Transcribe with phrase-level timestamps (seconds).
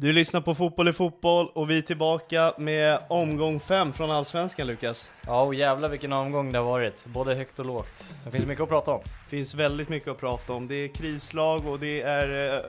[0.00, 4.66] Du lyssnar på Fotboll i fotboll och vi är tillbaka med omgång 5 från Allsvenskan
[4.66, 5.10] Lukas.
[5.26, 7.04] Ja, och jävlar vilken omgång det har varit.
[7.04, 8.08] Både högt och lågt.
[8.24, 9.00] Det finns mycket att prata om.
[9.04, 10.68] Det finns väldigt mycket att prata om.
[10.68, 12.64] Det är krislag och det är, eh,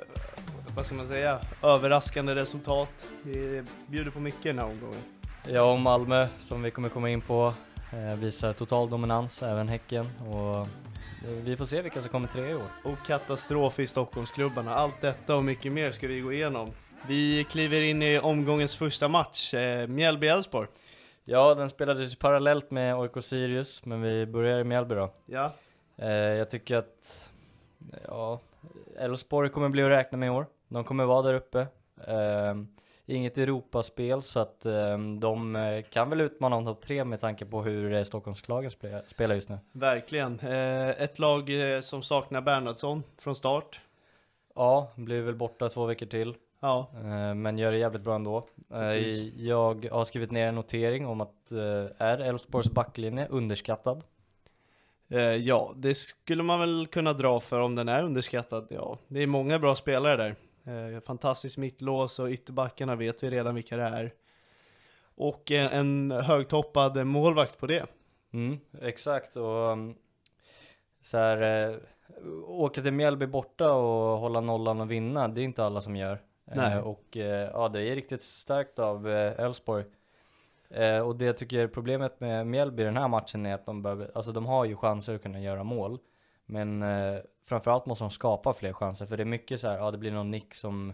[0.75, 3.07] vad ska man säga, överraskande resultat.
[3.23, 5.01] Det bjuder på mycket den här omgången.
[5.47, 7.53] Ja, och Malmö, som vi kommer komma in på,
[7.93, 10.05] eh, visar total dominans, även Häcken.
[10.29, 10.67] Och eh,
[11.43, 12.67] vi får se vilka som kommer tre i år.
[12.83, 14.75] Och katastrof i Stockholmsklubbarna.
[14.75, 16.71] Allt detta och mycket mer ska vi gå igenom.
[17.07, 20.67] Vi kliver in i omgångens första match, eh, Mjällby-Elfsborg.
[21.23, 25.13] Ja, den spelades parallellt med AIK Sirius, men vi börjar i Mjällby då.
[25.25, 25.51] Ja,
[25.97, 27.29] Eh, jag tycker att,
[28.07, 28.39] ja,
[28.97, 30.45] Elfsborg kommer bli att räkna med i år.
[30.67, 31.59] De kommer vara där uppe.
[32.07, 32.55] Eh,
[33.05, 37.45] inget Europaspel, så att eh, de eh, kan väl utmana om topp tre med tanke
[37.45, 39.57] på hur eh, Stockholmslagen spe- spelar just nu.
[39.71, 40.39] verkligen.
[40.39, 41.49] Ett lag
[41.81, 43.81] som saknar Bernhardsson från start.
[44.55, 46.35] Ja, blir väl borta två veckor till.
[46.61, 48.37] Ja, Eh, Men gör det jävligt bra ändå.
[48.37, 49.33] Eh, Precis.
[49.35, 54.03] Jag har skrivit ner en notering om att eh, är Elfsborgs backlinje underskattad?
[55.39, 58.67] Ja, det skulle man väl kunna dra för om den är underskattad.
[58.69, 60.99] Ja, det är många bra spelare där.
[60.99, 64.13] Fantastiskt mittlås och ytterbackarna vet vi redan vilka det är.
[65.15, 67.85] Och en, högtoppad målvakt på det.
[68.33, 69.95] Mm, exakt och um,
[71.01, 71.79] så här,
[72.45, 76.19] åka till Mjällby borta och hålla nollan och vinna, det är inte alla som gör.
[76.45, 76.73] Nej.
[76.73, 79.85] Eh, och eh, ja, det är riktigt starkt av eh, Elfsborg.
[81.05, 84.11] Och det jag tycker problemet med Mjällby i den här matchen är att de behöver,
[84.15, 85.99] alltså de har ju chanser att kunna göra mål.
[86.51, 89.91] Men eh, framförallt måste de skapa fler chanser, för det är mycket så här, ja
[89.91, 90.93] det blir någon nick som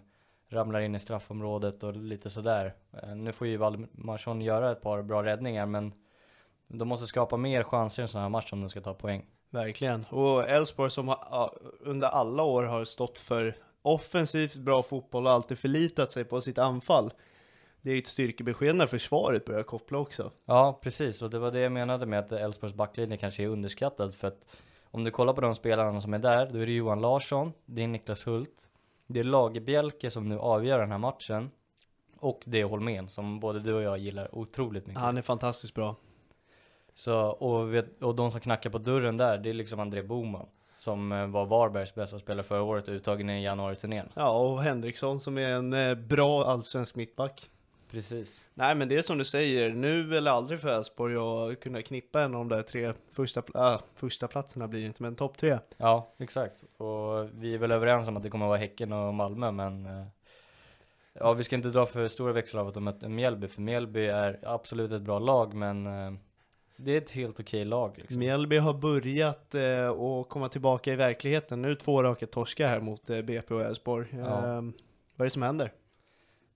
[0.49, 2.73] ramlar in i straffområdet och lite sådär.
[3.03, 5.93] Eh, nu får ju Valdemarsson göra ett par bra räddningar, men
[6.67, 9.25] de måste skapa mer chanser i en sån här match om de ska ta poäng.
[9.49, 10.05] Verkligen.
[10.09, 13.55] Och Elfsborg som har, under alla år har stått för
[13.87, 17.13] offensivt bra fotboll och alltid förlitat sig på sitt anfall.
[17.81, 20.31] Det är ju ett styrkebesked när försvaret börjar koppla också.
[20.45, 21.21] Ja, precis.
[21.21, 24.15] Och det var det jag menade med att Elfsborgs backlinje kanske är underskattad.
[24.15, 24.45] För att
[24.83, 27.83] om du kollar på de spelarna som är där, då är det Johan Larsson, det
[27.83, 28.69] är Niklas Hult,
[29.07, 31.51] det är Lagerbjälke som nu avgör den här matchen.
[32.19, 35.01] Och det är Holmén som både du och jag gillar otroligt mycket.
[35.01, 35.95] Han är fantastiskt bra.
[36.93, 40.47] Så, och, vet, och de som knackar på dörren där, det är liksom André Boman.
[40.77, 44.09] Som eh, var Varbergs bästa spelare förra året, uttagen i januari-turnén.
[44.13, 47.49] Ja, och Henriksson som är en eh, bra allsvensk mittback.
[47.91, 48.41] Precis.
[48.53, 52.21] Nej men det är som du säger, nu eller aldrig för Elfsborg att kunna knippa
[52.21, 55.59] en av de där tre första, äh, första platserna blir det inte, men topp tre.
[55.77, 56.63] Ja, exakt.
[56.77, 59.85] Och vi är väl överens om att det kommer att vara Häcken och Malmö, men
[59.85, 60.05] eh,
[61.13, 64.05] ja, vi ska inte dra för stora växlar av att de möter Mjällby, för Mjällby
[64.05, 65.87] är absolut ett bra lag, men
[66.77, 68.19] det är ett helt okej lag liksom.
[68.19, 71.61] Mjällby har börjat eh, att komma tillbaka i verkligheten.
[71.61, 74.07] Nu två raka torskar här mot eh, BP och Elfsborg.
[74.11, 74.37] Ja.
[74.37, 74.61] Eh,
[75.15, 75.71] vad är det som händer?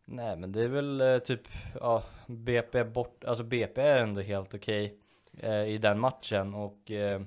[0.06, 1.42] Nej, men det är väl eh, typ,
[1.80, 4.98] ja, BP bort, alltså BP är ändå helt okej
[5.40, 7.22] eh, i den matchen och eh,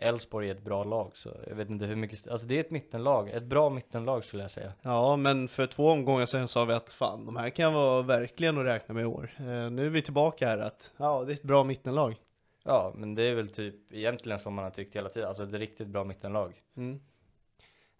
[0.00, 2.70] Elfsborg är ett bra lag, så jag vet inte hur mycket, alltså det är ett
[2.70, 4.72] mittenlag, ett bra mittenlag skulle jag säga.
[4.82, 8.58] Ja, men för två omgångar sedan sa vi att fan, de här kan vara verkligen
[8.58, 9.30] att räkna med i år.
[9.38, 12.16] Eh, nu är vi tillbaka här att, ja, det är ett bra mittenlag.
[12.64, 15.52] Ja, men det är väl typ egentligen som man har tyckt hela tiden, alltså ett
[15.54, 16.54] riktigt bra mittenlag.
[16.76, 17.00] Mm.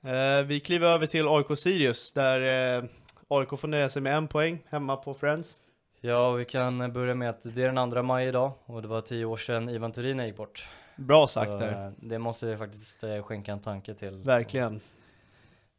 [0.03, 2.41] Eh, vi kliver över till AIK Sirius, där
[2.79, 2.85] eh,
[3.29, 5.61] AIK får nöja sig med en poäng hemma på Friends.
[6.01, 9.01] Ja, vi kan börja med att det är den andra maj idag och det var
[9.01, 10.69] tio år sedan Ivan Turin gick bort.
[10.97, 14.17] Bra sagt Så, där, eh, Det måste vi faktiskt eh, skänka en tanke till.
[14.23, 14.81] verkligen.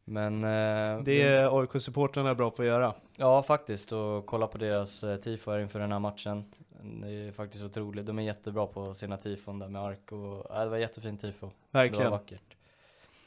[0.04, 2.94] Men eh, Det är AIK-supportrarna bra på att göra.
[3.16, 3.92] Ja, faktiskt.
[3.92, 6.44] Och kolla på deras eh, tifo här inför den här matchen.
[6.84, 8.06] Det är faktiskt otroligt.
[8.06, 11.46] De är jättebra på sina tifon där med ark och, ja, det var jättefint tifo.
[11.46, 12.10] Det Verkligen.
[12.10, 12.56] var vackert.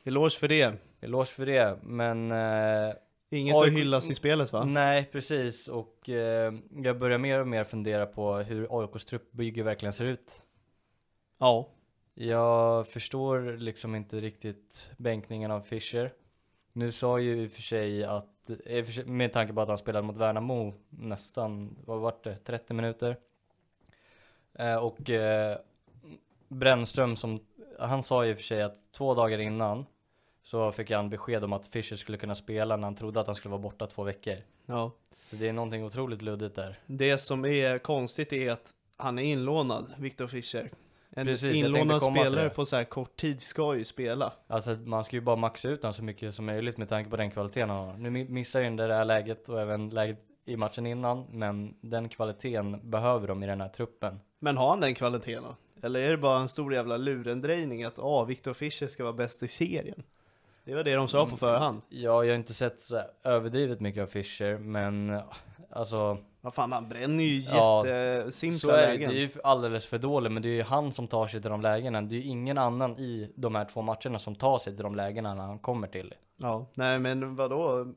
[0.04, 0.74] Eloge för det.
[1.02, 2.94] Eloge för det, men eh,
[3.30, 4.64] Inget AIK att hyllas i spelet va?
[4.66, 5.68] Nej, precis.
[5.68, 10.32] Och eh, jag börjar mer och mer fundera på hur AIKs truppbygge verkligen ser ut.
[11.38, 11.70] Ja.
[12.18, 16.14] Jag förstår liksom inte riktigt bänkningen av Fischer.
[16.74, 18.50] Nu sa ju i och för sig att,
[19.06, 23.18] med tanke på att han spelade mot Värnamo nästan, vad var det, 30 minuter.
[24.54, 25.58] Eh, och eh,
[26.48, 27.40] Brännström som,
[27.80, 29.86] han sa ju i och för sig att två dagar innan
[30.44, 33.36] så fick han besked om att Fischer skulle kunna spela när han trodde att han
[33.36, 34.38] skulle vara borta två veckor.
[34.66, 34.92] ja.
[35.30, 36.80] Så det är någonting otroligt luddigt där.
[36.86, 40.72] Det som är konstigt är att han är inlånad, Viktor Fischer.
[41.18, 44.34] En Precis, inlånad spelare på så här kort tid ska ju spela.
[44.48, 47.18] Alltså man ska ju bara maxa ut honom så mycket som möjligt med tanke på
[47.18, 47.98] den kvaliteten han har.
[47.98, 52.10] Nu mi- missar ju det här läget och även läget i matchen innan, men den
[52.10, 54.20] kvaliteten behöver de i den här truppen.
[54.40, 55.56] Men har han den kvaliteten då?
[55.88, 59.44] Eller är det bara en stor jävla lurendrejning att ah, Viktor Fischer ska vara bäst
[59.44, 60.04] i serien?
[60.64, 61.32] Det var det de sa Mm.
[61.32, 61.82] på förhand.
[61.90, 65.20] Ja, jag har inte sett så överdrivet mycket av Fischer, men
[65.76, 68.88] alltså Vad fan, han bränner ju Ja, jättesimpla så är det.
[68.88, 69.10] lägen.
[69.10, 71.52] Det är ju alldeles för dåligt, men det är ju han som tar sig till
[71.52, 72.02] de lägena.
[72.02, 74.96] Det är ju ingen annan i de här två matcherna som tar sig till de
[74.96, 76.16] lägena när han kommer till det.
[76.38, 77.94] Ja, nej men vadå?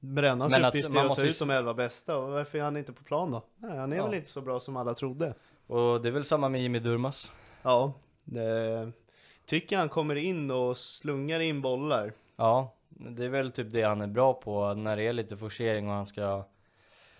[0.00, 2.30] Brännas Men att uppgift man är att måste ta ju ut de elva bästa och
[2.30, 3.42] varför är han inte på plan då?
[3.56, 4.04] Nej, han är Ja.
[4.06, 5.34] väl inte så bra som alla trodde.
[5.66, 7.32] Och det är väl samma med Jimmy Durmas.
[7.62, 7.92] Ja,
[8.24, 8.92] det...
[9.46, 12.12] tycker han kommer in och slungar in bollar.
[12.36, 15.88] Ja, det är väl typ det han är bra på när det är lite forcering
[15.88, 16.44] och han ska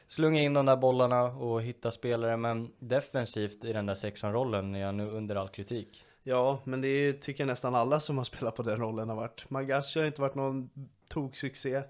[0.08, 2.37] slunga in de där bollarna och hitta spelare.
[2.37, 6.05] Men defensivt i den där sexan-rollen är jag nu under all kritik.
[6.22, 9.16] Ja, men det är, tycker jag nästan alla som har spelat på den rollen har
[9.16, 9.50] varit.
[9.50, 10.70] Magashi har inte varit någon
[11.08, 11.82] toksuccé.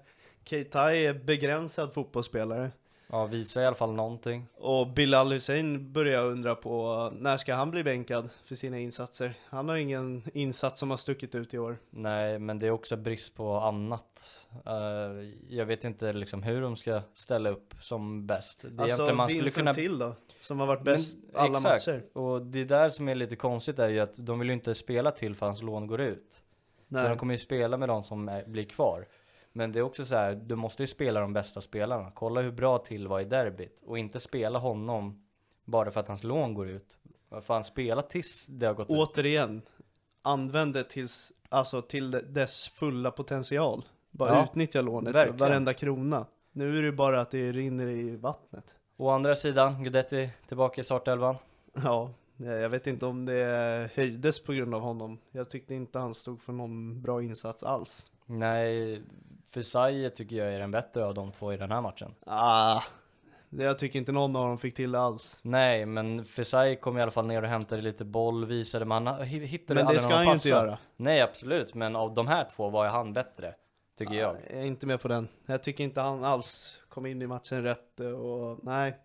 [0.43, 2.71] Keita är begränsad fotbollsspelare.
[3.11, 4.45] Ja, visar i alla fall någonting.
[4.57, 9.33] Och Bilal Hussein börjar undra på, när ska han bli bänkad för sina insatser?
[9.45, 11.77] Han har ingen insats som har stuckit ut i år.
[11.89, 14.39] Nej, men det är också brist på annat.
[14.65, 18.61] Eh, jag vet inte liksom hur de ska ställa upp som bäst.
[18.61, 19.73] Det är Alltså egentligen man skulle kunna...
[19.73, 21.87] till då, som har varit bäst Men- alla exakt.
[21.87, 22.03] matcher.
[22.17, 25.11] Och det där som är lite konstigt är ju att de vill ju inte spela
[25.11, 26.31] till för hans lån går ut.
[26.31, 27.09] Så Nej.
[27.09, 29.05] de kommer ju spela med de som är, blir kvar.
[29.51, 32.11] Men det är också så här, du måste ju spela de bästa spelarna.
[32.15, 33.81] Kolla hur bra till var i derbyt.
[33.85, 35.23] Och inte spela honom
[35.65, 36.97] bara för att hans lån går ut.
[37.29, 38.97] Vad fan, spela tills det har gått ut.
[38.97, 39.61] Återigen,
[40.21, 43.85] använd det tills, alltså till dess fulla potential.
[44.11, 45.37] Bara Ja, utnyttja lånet, verkligen.
[45.37, 46.25] varenda krona.
[46.51, 48.75] Nu är det bara att det rinner i vattnet.
[48.97, 51.35] Å andra sidan, Guidetti tillbaka i startelvan.
[51.73, 52.09] Ja,
[52.39, 55.17] eh, jag vet inte om det höjdes på grund av honom.
[55.31, 58.11] Jag tyckte inte han stod för någon bra insats alls.
[58.25, 59.01] Nej,
[59.49, 62.15] Fusai tycker jag är den bättre av de två i den här matchen.
[62.25, 62.81] Ah,
[63.49, 65.39] jag tycker inte någon av dem fick till det alls.
[65.43, 69.21] Nej, men Fusai kom i alla fall ner och hämtade lite boll, visade, men han
[69.21, 70.77] hi- hittade Men det ska han ju inte göra.
[70.95, 73.55] Nej, absolut, men av de här två var han bättre,
[73.97, 74.35] tycker jag.
[74.49, 75.27] Jag är inte med på den.
[75.45, 78.97] Jag tycker inte han alls kom in i matchen rätt och nej.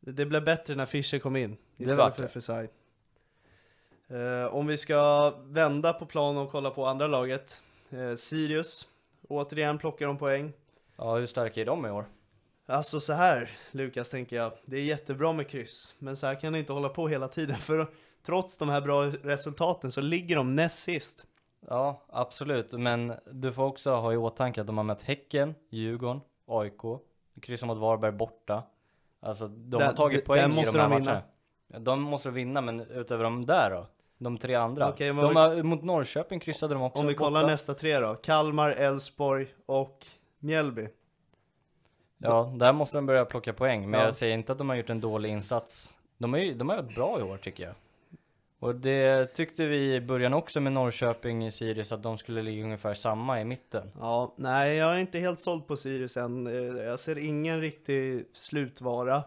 [0.00, 2.26] Det det blev bättre när Fischer kom in istället för.
[2.26, 2.68] Fesai.
[4.08, 7.60] Eh, om vi ska vända på plan och kolla på andra laget.
[7.90, 8.88] Eh, Sirius,
[9.28, 10.52] återigen plockar de poäng.
[10.96, 12.04] Ja, hur starka är de i år?
[12.66, 16.52] Alltså så här Lukas tänker jag, det är jättebra med kryss, men så här kan
[16.52, 17.86] det inte hålla på hela tiden för
[18.22, 21.26] trots de här bra resultaten så ligger de näst sist.
[21.68, 26.20] Ja, absolut, men du får också ha i åtanke att de har mött Häcken, Djurgården,
[26.46, 26.80] AIK,
[27.42, 28.62] kryssar mot Varberg borta.
[29.20, 30.88] Alltså, de Den- har tagit poäng i de här de vinna.
[30.88, 31.22] matcherna.
[31.66, 33.86] Ja, De måste vinna, men utöver de där då?
[34.24, 34.88] De tre andra?
[34.88, 37.52] Okej, men de vi- har, mot Norrköping kryssade de också Om vi kollar borta.
[37.52, 40.06] nästa tre då, Kalmar, Elfsborg och
[40.38, 40.88] Mjällby.
[42.18, 44.06] Ja, där måste de börja plocka poäng, men Ja.
[44.06, 45.96] jag säger inte att de har gjort en dålig insats.
[46.18, 47.74] De har ju de har varit bra i år tycker jag.
[48.58, 52.64] Och det tyckte vi i början också med Norrköping i Sirius, att de skulle ligga
[52.64, 53.90] ungefär samma i mitten.
[54.00, 56.46] Ja, nej jag är inte helt såld på Sirius än.
[56.46, 59.22] Eh, Jag ser ingen riktig slutvara.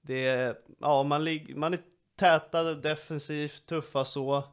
[0.00, 1.78] Det är, ja man, lig, man är
[2.16, 4.44] täta defensivt, tuffa så.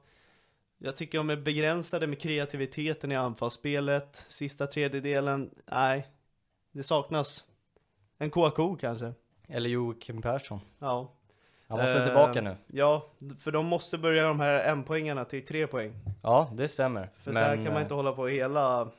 [0.77, 4.15] Jag tycker de är begränsade med kreativiteten i anfallsspelet.
[4.15, 6.07] Sista tredjedelen, nej.
[6.71, 7.47] Det saknas
[8.17, 9.13] en KK kanske.
[9.47, 10.59] Eller Joakim Persson.
[10.79, 11.11] Ja.
[11.67, 12.55] Han måste Eh, tillbaka nu.
[12.67, 13.05] Ja,
[13.39, 15.93] för de måste börja de här en-poängarna till tre poäng.
[16.23, 17.09] Ja, det stämmer.
[17.15, 18.91] För så här Men, kan man eh, inte hålla på hela...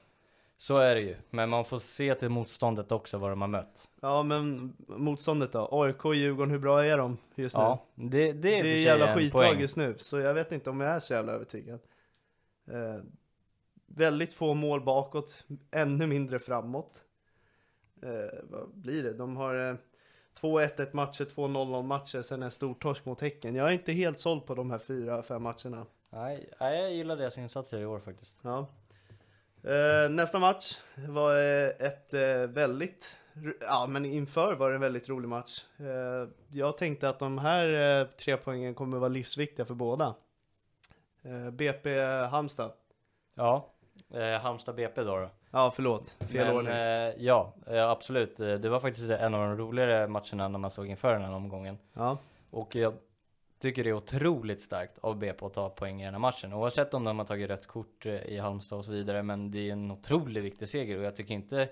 [0.62, 1.16] Så är det ju.
[1.30, 3.90] Men man får se till motståndet också vad de har mött.
[4.00, 5.68] Ja men motståndet då?
[5.72, 7.62] AIK Djurgården, hur bra är de just nu?
[7.62, 10.52] Ja, det, det är, det är för sig jävla skitlag just nu, så jag vet
[10.52, 11.80] inte om jag är så jävla övertygad.
[12.70, 13.02] Eh,
[13.86, 17.04] väldigt få mål bakåt, ännu mindre framåt.
[18.02, 19.12] Eh, vad blir det?
[19.12, 19.76] De har eh,
[20.40, 23.54] två 1-1 matcher, två 0-0 matcher, sen en stor torsk mot Häcken.
[23.54, 25.86] Jag är inte helt såld på de här fyra, fem matcherna.
[26.10, 28.38] Nej, jag gillar deras insatser i år faktiskt.
[28.42, 28.66] Ja.
[29.64, 30.78] Eh, nästa match
[31.08, 33.16] var eh, ett eh, väldigt,
[33.60, 35.64] ja men inför var det en väldigt rolig match.
[36.50, 40.14] Jag tänkte att de här tre poängen kommer vara livsviktiga för båda.
[41.52, 42.00] BP
[42.30, 42.72] Halmstad.
[43.34, 43.68] Ja,
[44.14, 45.16] eh, Halmstad BP då.
[45.16, 45.30] då.
[45.50, 46.72] Ja förlåt, fel Men, ordning.
[46.74, 48.36] eh, ja, absolut.
[48.36, 51.78] Det var faktiskt en av de roligare matcherna när man såg inför den här omgången.
[51.92, 52.18] Ja,
[52.50, 52.94] Och jag
[53.62, 56.52] tycker det är otroligt starkt av BP att ta poäng i den här matchen.
[56.52, 59.22] Oavsett om de har tagit rött kort eh, i Halmstad och så vidare.
[59.22, 61.68] Men det är en otroligt viktig seger och jag tycker inte,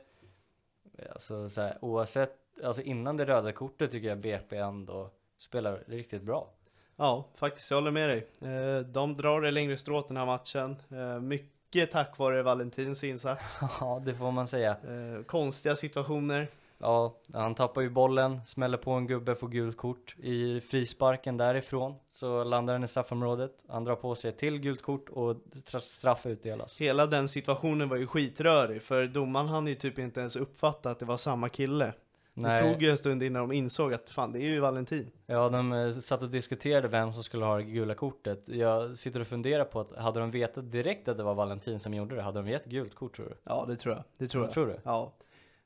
[1.12, 6.22] alltså så här, oavsett, alltså innan det röda kortet tycker jag BP ändå spelar riktigt
[6.22, 6.50] bra.
[6.96, 8.26] ja faktiskt jag håller med dig.
[8.40, 10.76] Eh, de drar det längre strået den här matchen.
[10.90, 13.60] Eh, mycket tack vare Valentins insats.
[13.80, 14.70] Ja, det får man säga.
[14.70, 16.48] Eh, konstiga situationer.
[16.82, 20.16] Ja, han tappar ju bollen, smäller på en gubbe, får gult kort.
[20.18, 23.52] I frisparken därifrån så landar den i straffområdet.
[23.68, 26.80] Han drar på sig ett till gult kort och stra- straff utdelas.
[26.80, 30.98] Hela den situationen var ju skitrörig, för domaren hann ju typ inte ens uppfatta att
[30.98, 31.92] det var samma kille.
[32.34, 35.10] Det tog ju en stund innan de insåg att fan, det är ju Valentin.
[35.26, 38.48] Ja, de eh, satt och diskuterade vem som skulle ha det gula kortet.
[38.48, 41.94] Jag sitter och funderar på att hade de vetat direkt att det var Valentin som
[41.94, 43.34] gjorde det, hade de gett gult kort tror du?
[43.44, 44.04] Ja, det tror jag.
[44.18, 44.52] Det tror jag.
[44.52, 44.80] Tror du?
[44.84, 45.12] Ja.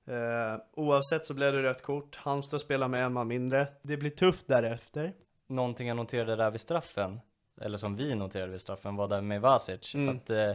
[0.06, 2.16] Eh, oavsett så blev det rött kort.
[2.16, 3.68] Halmstad spelar med en man mindre.
[3.82, 5.12] Det blir tufft därefter.
[5.46, 7.20] Någonting jag noterade där vid straffen,
[7.61, 9.94] eller som vi noterade vid straffen, var där med Vasic.
[9.94, 10.16] Mm.
[10.16, 10.50] Att, eh,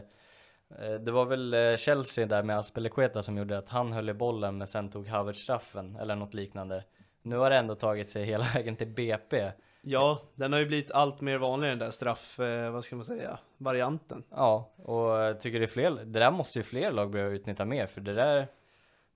[0.80, 4.14] eh, det var väl eh, Chelsea där med Aspelekueta som gjorde att han höll i
[4.14, 6.84] bollen men sen tog Havertz straffen, eller något liknande.
[7.22, 9.52] Nu har det ändå tagit sig hela vägen till BP.
[9.82, 13.06] Ja, den har ju blivit allt mer vanlig den där straff, eh, vad ska man
[13.06, 14.24] säga, varianten.
[14.30, 17.88] Ja, och tycker det är fler, det där måste ju fler lag börja utnyttja mer,
[17.88, 18.48] för det där,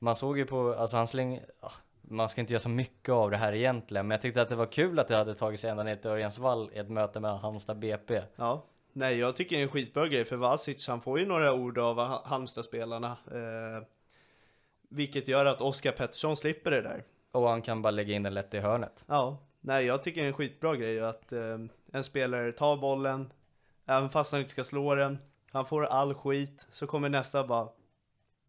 [0.03, 3.31] man såg ju på, alltså han slänger, ah, man ska inte göra så mycket av
[3.31, 5.69] det här egentligen, men jag tyckte att det var kul att det hade tagit sig
[5.69, 8.22] ända ner till Örjansvall i ett möte med Halmstad BP.
[8.36, 8.63] Ja.
[8.93, 11.77] Nej, jag tycker det är en skitbra grej för Vasic, han får ju några ord
[11.77, 13.07] av Ha- Halmstad-spelarna.
[13.07, 13.88] Eh,
[14.89, 17.03] vilket gör att Oskar Pettersson slipper det där.
[17.31, 19.05] Och han kan bara lägga in den lätt i hörnet.
[19.07, 21.57] Ja, nej jag tycker det är en skitbra grej att eh,
[21.93, 23.33] en spelare tar bollen,
[23.86, 25.17] även fast han inte ska slå den,
[25.51, 27.67] han får all skit, så kommer nästa bara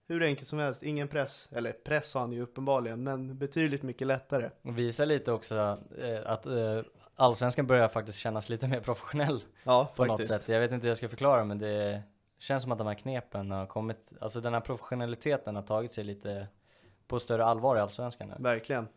[0.06, 4.06] hur enkelt som helst, ingen press, eller press har han ju uppenbarligen, men betydligt mycket
[4.06, 4.50] lättare.
[4.64, 6.80] Och visar lite också eh, att eh,
[7.16, 10.30] allsvenskan börjar faktiskt kännas lite mer professionell Ja, på faktiskt.
[10.32, 10.48] något sätt.
[10.48, 12.02] Jag vet inte hur jag ska förklara men det
[12.38, 16.04] känns som att de här knepen har kommit, alltså den här professionaliteten har tagit sig
[16.04, 16.46] lite
[17.06, 18.34] på större allvar i allsvenskan nu.
[18.38, 18.88] Verkligen.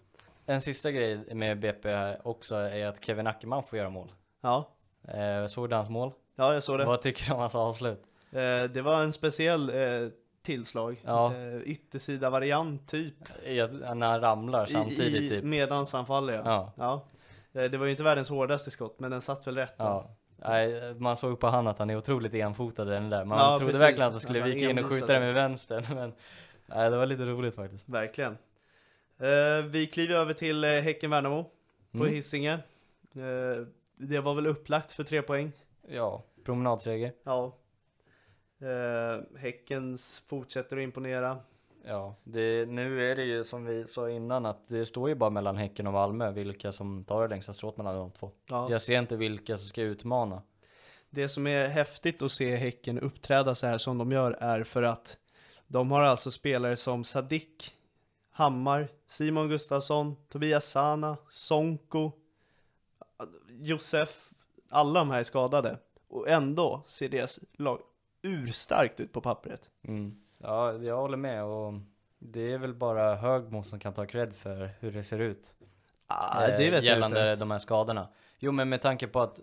[0.45, 4.11] En sista grej med BP här också är att Kevin Ackerman får göra mål.
[4.41, 4.73] Ja,
[5.07, 6.11] Eh, såg du hans mål?
[6.35, 6.85] ja jag såg det.
[6.85, 8.03] Vad tycker du om hans avslut?
[8.31, 10.09] Eh, det var en speciell eh,
[10.47, 11.01] tillslag.
[11.05, 11.33] Ja.
[11.35, 13.13] Eh, yttersida variant typ.
[13.45, 13.55] I
[13.95, 15.43] När han ramlar samtidigt I, typ.
[15.43, 16.41] meddansanfall ja.
[16.45, 16.73] Ja.
[16.75, 17.61] ja.
[17.61, 19.73] Eh, det var ju inte världens hårdaste skott, men den satt väl rätt.
[19.77, 20.09] Ja.
[20.35, 23.25] Nej, man såg på han att han är otroligt enfotad den där.
[23.25, 23.81] Man Ja, trodde precis.
[23.81, 25.85] verkligen att han skulle han vika in och skjuta den med vänstern.
[25.95, 26.13] Men
[26.65, 27.89] nej, det var lite roligt faktiskt.
[27.89, 28.37] Verkligen.
[29.19, 31.43] Eh, vi kliver över till eh, Häcken-Värnamo
[31.91, 32.13] på Mm.
[32.13, 32.59] Hisingen.
[33.15, 33.65] Eh,
[33.97, 35.51] det var väl upplagt för tre poäng.
[35.89, 37.11] Ja, promenadseger.
[37.23, 37.55] Ja.
[38.59, 41.37] Eh, Häckens fortsätter att imponera.
[41.83, 45.29] Ja, det, nu är det ju som vi sa innan att det står ju bara
[45.29, 48.31] mellan Häcken och Malmö vilka som tar det längsta strået mellan de två.
[48.45, 48.71] Ja.
[48.71, 50.41] Jag ser inte vilka som ska utmana.
[51.09, 54.83] Det som är häftigt att se Häcken uppträda så här som de gör är för
[54.83, 55.17] att
[55.67, 57.75] de har alltså spelare som Sadik,
[58.31, 62.11] Hammar, Simon Gustafsson, Tobias Sana, Sonko,
[63.49, 64.29] Josef,
[64.69, 65.79] alla de här är skadade.
[66.07, 67.81] Och ändå ser deras lag
[68.27, 69.69] urstarkt ut på pappret.
[69.87, 70.15] Mm.
[70.37, 71.73] Ja, jag håller med och
[72.19, 75.55] det är väl bara Högmo som kan ta cred för hur det ser ut.
[76.07, 77.35] Ah, eh, det vet jag gällande inte.
[77.35, 78.07] de här skadorna.
[78.39, 79.39] Jo, men med tanke på att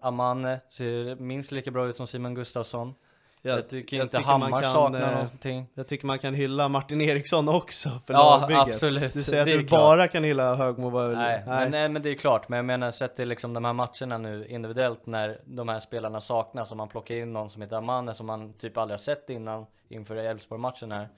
[0.00, 2.94] Amane ser minst lika bra ut som Simon Gustafsson.
[3.44, 5.66] Jag, tycker jag inte tycker Hammar kan, saknar eh, någonting.
[5.74, 8.62] Jag tycker man kan hylla Martin Eriksson också för Ja, lagbygget.
[8.68, 9.12] absolut.
[9.12, 9.80] Du säger att du klart.
[9.80, 10.90] bara kan hylla Högmo.
[10.90, 12.48] var- Nej, Men, nej, men det är klart.
[12.48, 16.20] Men jag menar, sett till liksom de här matcherna nu individuellt när de här spelarna
[16.20, 19.30] saknas och man plockar in någon som heter Amane som man typ aldrig har sett
[19.30, 21.08] innan inför Elfsborg-matchen här.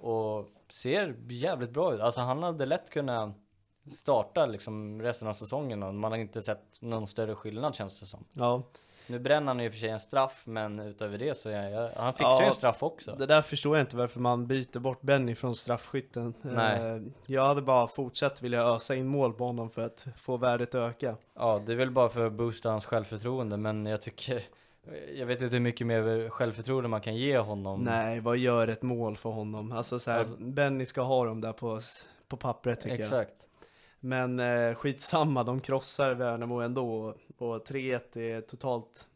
[0.00, 2.00] Och ser jävligt bra ut.
[2.00, 3.30] Alltså han hade lätt kunnat
[3.92, 8.06] starta liksom resten av säsongen och man har inte sett någon större skillnad känns det
[8.06, 8.24] som.
[8.34, 8.62] Ja,
[9.06, 12.12] Nu bränner han ju för sig en straff men utöver det så är jag, han
[12.12, 13.14] fixar ju Ja, en straff också.
[13.18, 16.34] det där förstår jag inte varför man byter bort Benny från straffskytten.
[16.42, 16.80] Nej.
[16.80, 20.74] Eh, Jag hade bara fortsatt vilja ösa in mål på honom för att få värdet
[20.74, 21.16] att öka.
[21.34, 24.42] Ja, det är väl bara för att boosta hans självförtroende men jag tycker
[25.14, 27.80] jag vet inte hur mycket mer självförtroende man kan ge honom.
[27.84, 29.72] Nej, vad gör ett mål för honom?
[29.72, 31.80] Alltså så här, Alltså- Benny ska ha dem där på,
[32.28, 33.00] på pappret tycker jag.
[33.04, 33.32] Exakt.
[34.00, 39.06] Men eh, skitsamma, de krossar Värnamo ändå och 3-1 är totalt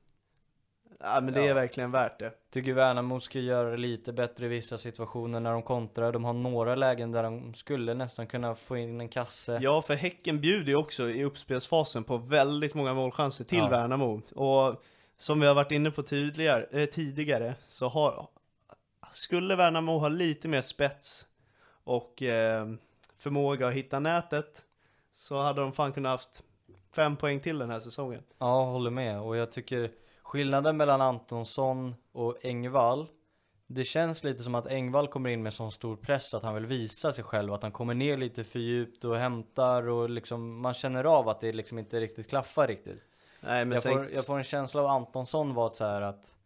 [1.03, 1.55] Ja men det är Ja.
[1.55, 2.33] verkligen värt det.
[2.50, 6.12] Tycker Värnamo ska göra det lite bättre i vissa situationer när de kontrar.
[6.12, 9.59] De har några lägen där de skulle nästan kunna få in en kasse.
[9.62, 13.69] Ja, för Häcken bjuder ju också i uppspelsfasen på väldigt många målchanser till Ja.
[13.69, 14.23] Värnamo.
[14.35, 14.83] Och
[15.19, 18.29] som vi har varit inne på tidigare, eh, tidigare så har,
[19.12, 21.27] skulle Värnamo ha lite mer spets
[21.85, 22.67] och eh,
[23.19, 24.65] förmåga att hitta nätet
[25.12, 26.45] så hade de fan kunnat haft
[26.92, 28.23] fem poäng till den här säsongen.
[28.38, 29.20] Ja, håller med.
[29.20, 29.90] Och jag tycker
[30.30, 33.06] skillnaden mellan Antonsson och Engvall
[33.66, 36.66] Det känns lite som att Engvall kommer in med sån stor press att han vill
[36.66, 40.75] visa sig själv Att han kommer ner lite för djupt och hämtar och liksom Man
[40.75, 43.02] känner av att det liksom inte riktigt klaffar riktigt
[43.40, 46.37] Nej men jag, sen, får, jag får en känsla av Antonsson var så här att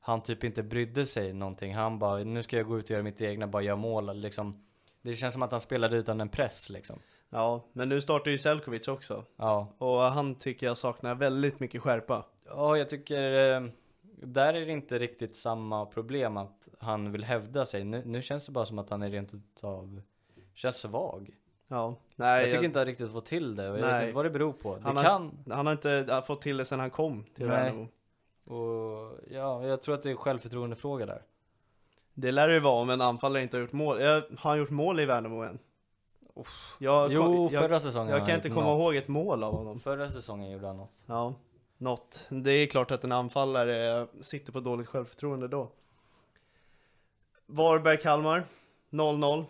[0.00, 3.02] Han typ inte brydde sig någonting Han bara, nu ska jag gå ut och göra
[3.02, 4.66] mitt egna, bara göra mål liksom
[5.02, 6.98] Det känns som att han spelade utan en press liksom
[7.34, 9.24] ja, men nu startar ju Selkovic också.
[9.36, 12.24] Ja, Och han tycker jag saknar väldigt mycket skärpa.
[12.46, 13.62] Ja, jag tycker eh,
[14.22, 17.84] där är det inte riktigt samma problem att han vill hävda sig.
[17.84, 20.02] Nu, nu känns det bara som att han är rent utav,
[20.54, 21.30] känns svag.
[21.68, 22.42] Ja, nej.
[22.42, 24.02] jag tycker inte han riktigt får till det och jag vet Nej.
[24.04, 24.76] inte vad det beror på.
[24.76, 27.46] Det han, har, kan, inte- han har inte fått till det sedan han kom till
[27.46, 27.56] Nej.
[27.56, 27.88] Värnamo.
[28.44, 31.22] och ja, jag tror att det är självförtroendefråga där.
[32.14, 34.00] Det lär det vara om en anfallare inte har gjort mål.
[34.00, 35.58] Jag, har han gjort mål i Värnamo än?
[36.78, 38.80] Jag, Jo, jag, förra säsongen jag han kan inte komma något.
[38.82, 39.80] ihåg ett mål av honom.
[39.80, 41.04] Förra säsongen gjorde han något.
[41.06, 41.34] Ja,
[41.78, 42.26] något.
[42.28, 45.70] Det är klart att en anfallare sitter på dåligt självförtroende då.
[47.46, 48.44] Varberg-Kalmar,
[48.90, 49.44] 0-0.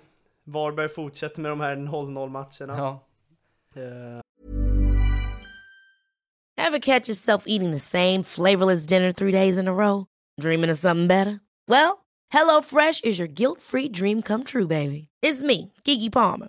[0.45, 2.79] Varberg fortsätter med de här 0-0 matcherna.
[2.79, 3.01] Ja.
[3.83, 4.21] Eh,
[6.57, 10.07] Ever catch yourself eating the same flavorless dinner three days in a row?
[10.41, 11.41] Dreaming of something better?
[11.69, 15.09] Well, HelloFresh is your guilt free dream come true, baby.
[15.23, 16.49] It's me, Gigi Palmer.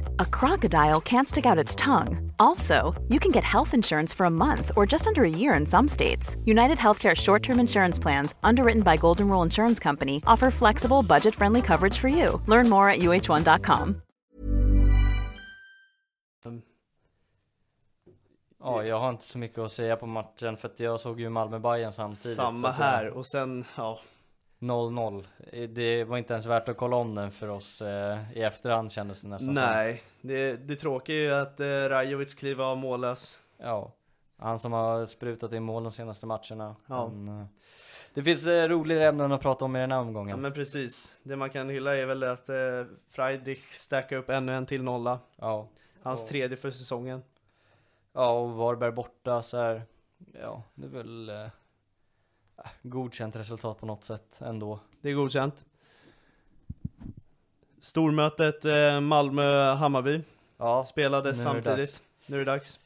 [0.21, 2.31] a crocodile can't stick out its tongue.
[2.39, 5.65] Also, you can get health insurance for a month or just under a year in
[5.65, 6.37] some states.
[6.45, 11.35] United Healthcare short term insurance plans, underwritten by Golden Rule Insurance Company, offer flexible, budget
[11.35, 12.41] friendly coverage for you.
[12.47, 14.01] Learn more at uh1.com.
[18.63, 21.29] ja, jag har inte så mycket att säga på matchen för att jag såg ju
[21.29, 22.37] malmö bayern samtidigt.
[22.37, 23.09] samma här.
[23.09, 23.99] Och sen, ja.
[24.61, 25.25] 0-0.
[25.51, 28.91] Eh, Det var inte ens värt att kolla om den för oss eh, i efterhand
[28.91, 29.63] kändes det nästan som.
[29.63, 33.39] Nej, det, det tråkiga är ju att eh, Rajovic kliver av mållös.
[33.57, 33.91] Ja,
[34.37, 36.75] han som har sprutat in mål de senaste matcherna.
[36.87, 37.07] Ja.
[37.07, 37.47] Men,
[38.13, 40.41] det finns eh, roligare ämnen att prata om i den här Ja omgången.
[40.41, 41.15] men precis.
[41.23, 42.55] Det man kan hylla är väl att eh,
[43.09, 45.19] Friedrich stackar upp ännu en till nolla.
[45.35, 45.67] Ja.
[46.03, 46.27] Hans Ja.
[46.29, 47.23] tredje för säsongen.
[48.13, 49.83] ja, och Varberg borta så här.
[50.41, 51.47] Ja, det är väl eh,
[52.83, 54.79] godkänt resultat på något sätt ändå.
[55.01, 55.65] Det är godkänt.
[57.79, 60.21] Stormötet eh, Malmö-Hammarby
[60.57, 62.01] Ja, spelades är samtidigt.
[62.25, 62.79] Nu är det dags.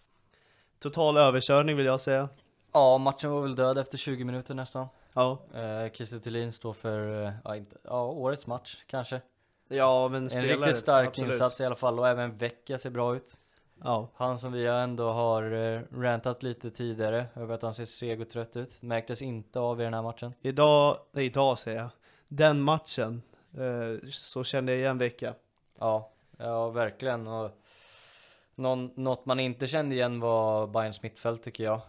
[0.80, 2.30] Total överkörning vill jag säga.
[2.74, 4.88] ja matchen var väl död efter 20 minuter nästan.
[5.14, 9.22] Ja, Eh, Christer Thelin står för, eh, ja, inte, ja, årets match kanske.
[9.68, 10.48] ja men En spelare.
[10.58, 11.32] riktigt stark absolut.
[11.34, 13.38] insats i alla fall och även Vecchia ser bra ut.
[13.84, 18.22] Ja, Han som vi ändå har eh, rantat lite tidigare över att han ser seg
[18.22, 18.82] och trött ut.
[18.82, 20.34] Märktes inte av i den här matchen.
[20.42, 21.90] idag, nej idag säger jag.
[22.28, 23.22] Den matchen,
[23.58, 25.34] eh, så kände jag igen Vecka.
[25.80, 27.28] Ja, ja verkligen.
[27.28, 27.52] Och
[28.56, 31.82] någon, något man inte kände igen var Bayerns mittfält tycker jag.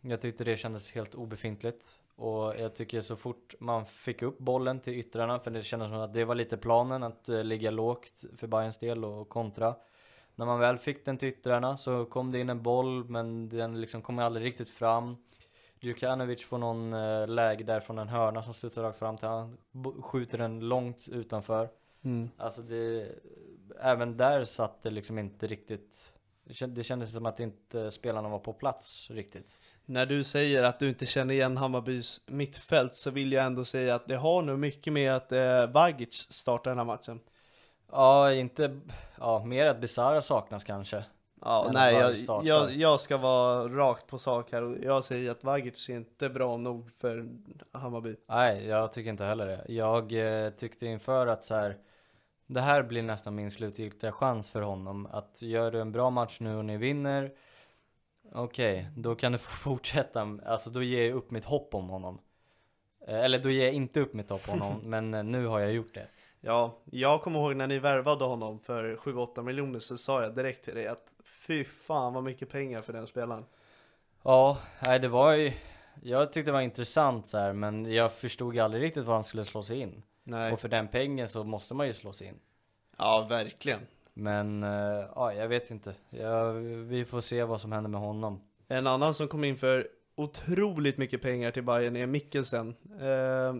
[0.00, 1.86] Jag tyckte det kändes helt obefintligt.
[2.16, 6.00] Och jag tycker så fort man fick upp bollen till yttrarna, för det kändes som
[6.00, 9.74] att det var lite planen, att eh, ligga lågt för Bayerns del och kontra.
[10.40, 13.80] När man väl fick den till yttrarna så kom det in en boll men den
[13.80, 15.16] liksom kom aldrig riktigt fram.
[15.80, 19.56] Djukanovic får någon eh, läge där från en hörna som studsar rakt fram till han
[20.02, 21.68] skjuter den långt utanför.
[22.02, 22.30] Mm.
[22.36, 23.12] Alltså det,
[23.80, 26.12] även där satt det liksom inte riktigt
[26.44, 29.60] det kändes som att inte spelarna var på plats riktigt.
[29.84, 33.94] När du säger att du inte känner igen Hammarbys mittfält så vill jag ändå säga
[33.94, 37.20] att det har nog mycket med att eh, Vagic startar den här matchen.
[37.92, 38.80] Ja, inte,
[39.18, 41.04] ja mer att Bizarra saknas kanske.
[41.42, 45.44] Ja, nej, jag, jag, jag ska vara rakt på sak här och jag säger att
[45.44, 47.28] Vagic är inte bra nog för
[47.72, 48.16] Hammarby.
[48.28, 49.64] Nej, jag tycker inte heller det.
[49.68, 51.76] Jag eh, tyckte inför att så här,
[52.46, 55.08] det här blir nästan min slutgiltiga chans för honom.
[55.12, 57.32] Att gör du en bra match nu och ni vinner,
[58.32, 60.38] okej, då kan du få fortsätta.
[60.46, 62.18] Alltså då ger jag upp mitt hopp om honom.
[63.06, 65.60] Eh, Eller då ger jag inte upp mitt hopp om honom, men eh, nu har
[65.60, 66.06] jag gjort det.
[66.40, 70.64] Ja, jag kommer ihåg när ni värvade honom för 7-8 miljoner så sa jag direkt
[70.64, 73.44] till dig att fy fan vad mycket pengar för den spelaren.
[74.22, 75.52] Ja, nej det var ju,
[76.02, 79.44] jag tyckte det var intressant så här, men jag förstod aldrig riktigt var han skulle
[79.44, 80.02] slå sig in.
[80.22, 80.52] Nej.
[80.52, 82.38] Och för den pengen så måste man ju slå sig in.
[82.98, 83.80] Ja, verkligen.
[84.14, 85.94] Men, eh, ja jag vet inte.
[86.10, 88.40] Jag, vi får se vad som händer med honom.
[88.68, 92.76] En annan som kom in för otroligt mycket pengar till Bayern är Mikkelsen.
[93.00, 93.54] Eh,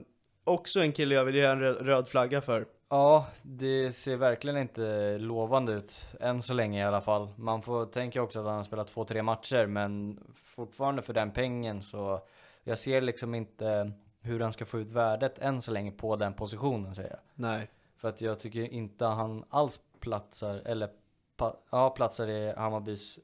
[0.51, 2.67] också en kille jag vill ge en röd, flagga för.
[2.89, 6.07] Ja, det ser verkligen inte lovande ut.
[6.21, 7.29] Än så länge i alla fall.
[7.37, 11.31] Man får tänka också att han har spelat två, tre matcher, men fortfarande för den
[11.31, 12.21] pengen så
[12.65, 16.35] jag ser liksom inte hur han ska få ut värdet än så länge på den
[16.35, 17.19] positionen säger jag.
[17.35, 17.71] Nej.
[17.97, 20.91] För att jag tycker inte han alls platsar, eller
[21.37, 23.19] pa, ja, platsar i Hammarbys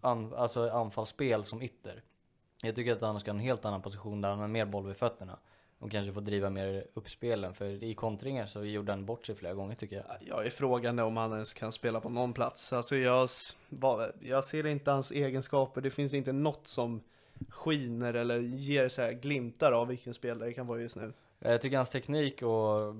[0.00, 2.02] an, alltså anfallsspel som ytter.
[2.62, 4.86] Jag tycker att han ska ha en helt annan position där han har mer boll
[4.86, 5.38] vid fötterna.
[5.82, 9.54] Och kanske får driva mer uppspelen, för i kontringar så gjorde han bort sig flera
[9.54, 10.04] gånger tycker jag.
[10.20, 12.72] Jag är frågande om han ens kan spela på någon plats.
[12.72, 13.28] Alltså jag,
[14.20, 15.80] jag ser inte hans egenskaper.
[15.80, 17.00] Det finns inte något som
[17.48, 21.12] skiner eller ger så här glimtar av vilken spelare det kan vara just nu.
[21.38, 22.94] Jag tycker hans teknik och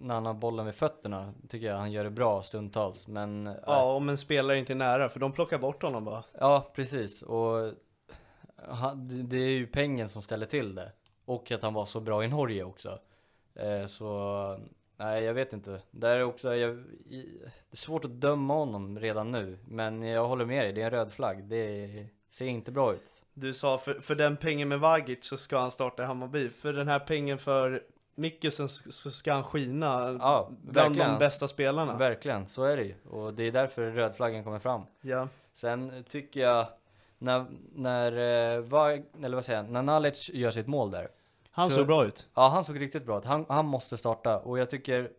[0.00, 3.06] när han har bollen vid fötterna, tycker jag han gör det bra stundtals.
[3.08, 6.24] Men äh, Ja, om en spelare inte är nära, för de plockar bort honom bara.
[6.38, 7.22] Ja, precis.
[7.22, 7.72] Och
[8.96, 10.92] det- det är ju pengen som ställer till det.
[11.28, 12.98] Och att han var så bra i Norge också.
[13.54, 14.60] Eh, så,
[14.96, 15.80] nej jag vet inte.
[15.90, 16.76] Där är också, jag,
[17.08, 17.16] det
[17.70, 19.58] är svårt att döma honom redan nu.
[19.68, 21.44] Men jag håller med dig, det är en röd flagg.
[21.44, 23.24] Det ser inte bra ut.
[23.34, 26.48] Du sa för, för den pengen med Vagic så ska han starta i Hammarby.
[26.50, 27.82] För den här pengen för
[28.14, 31.10] Mikkelsen s- så ska han skina Ja, bland verkligen.
[31.12, 31.96] de bästa spelarna.
[31.96, 32.94] Verkligen, så är det ju.
[33.10, 34.82] Och det är därför rödflaggen kommer fram.
[35.00, 35.28] Ja.
[35.52, 36.66] Sen tycker jag,
[37.18, 38.12] när, när,
[38.56, 41.08] eh, Vag, eller vad säger jag, när Nalic gör sitt mål där.
[41.58, 42.28] Han Så- såg bra ut.
[42.34, 43.24] Ja, han såg riktigt bra ut.
[43.24, 45.10] Han, han måste starta och jag tycker,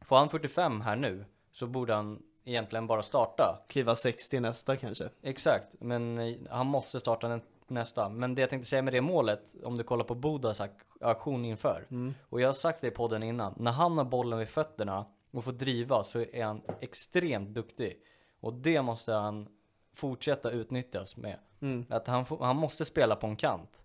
[0.00, 3.64] får han 45 här nu så borde han egentligen bara starta.
[3.68, 5.08] Kliva 60 nästa kanske.
[5.22, 8.08] Exakt, men eh, han måste starta nä- nästa.
[8.08, 11.44] Men det jag tänkte säga med det målet, om du kollar på Bodas ak- aktion
[11.44, 11.86] inför.
[12.28, 15.44] Och jag har sagt det i podden innan, när han har bollen vid fötterna och
[15.44, 17.96] får driva så är han extremt duktig.
[18.40, 19.48] Och det måste han
[19.94, 21.38] fortsätta utnyttjas med.
[21.60, 21.86] Mm.
[21.90, 23.82] Att han, han måste spela på en kant.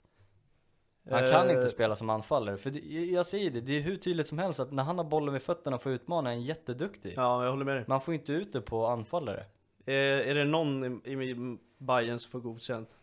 [1.10, 3.98] Han kan Eh, inte spela som anfallare, för det, jag säger det, det är hur
[3.98, 7.14] tydligt som helst att när han har bollen vid fötterna får utmana han jätteduktig.
[7.18, 7.84] Ja, jag håller med dig.
[7.88, 9.46] Man får inte ut det på anfallare.
[9.86, 9.94] Eh,
[10.30, 12.96] är det någon i, i Bayern som får godkänt?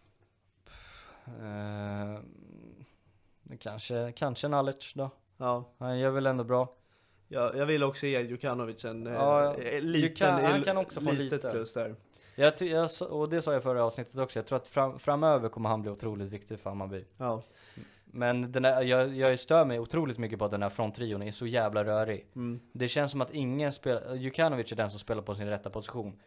[1.27, 2.21] Eh,
[3.59, 5.11] kanske, kanske Nalic då.
[5.37, 6.69] Ja, Han gör väl ändå bra.
[7.29, 10.77] jag, jag vill också ge Djukanovic en eh, Ja, eh, liten, Djukan- han eh, kan
[10.77, 11.39] också få lite.
[11.51, 11.95] plus där.
[12.39, 15.69] Jag, jag, och det sa jag förra avsnittet också, jag tror att fram, framöver kommer
[15.69, 17.05] han bli otroligt viktig för Hammarby.
[17.17, 17.43] Ja.
[18.05, 21.31] Men den där, jag, jag stör mig otroligt mycket på att den här fronttrion är
[21.31, 22.27] så jävla rörig.
[22.37, 22.61] Mm.
[22.73, 26.21] Det känns som att ingen spelar, Jukanovic är den som spelar på sin rätta position.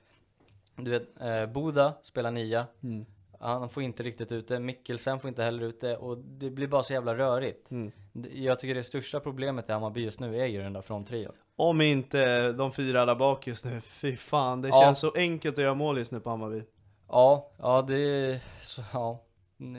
[0.75, 2.67] Du vet, eh, Boda spelar nia.
[2.83, 3.05] Mm.
[3.39, 6.67] Han får inte riktigt ut det, Mikkelsen får inte heller ut det och det blir
[6.67, 7.71] bara så jävla rörigt.
[7.71, 7.91] Mm.
[8.33, 11.33] Jag tycker det största problemet i Hammarby just nu är ju den där fronttrion.
[11.55, 14.61] Om inte de fyra där bak just nu, fy fan.
[14.61, 14.81] Det Ja.
[14.81, 16.63] känns så enkelt att göra mål just nu på Hammarby.
[17.07, 19.25] Ja, ja det så, ja.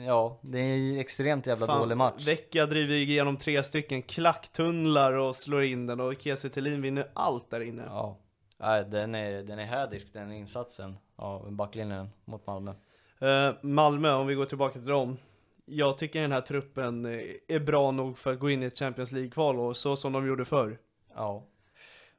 [0.05, 2.27] Ja, det är en extremt jävla dålig match.
[2.27, 7.49] Vecka driver igenom tre stycken klacktunnlar och slår in den och Kiese Thelin vinner allt
[7.49, 7.83] där inne.
[7.85, 8.17] Ja,
[8.57, 12.73] Nej, den är, den är hädisk den insatsen av backlinjen mot Malmö.
[13.21, 15.17] Eh, Malmö, om vi går tillbaka till dem.
[15.65, 18.79] Jag tycker den här truppen eh, är bra nog för att gå in i ett
[18.79, 20.77] Champions League-kval och så som de gjorde förr.
[21.15, 21.43] Ja.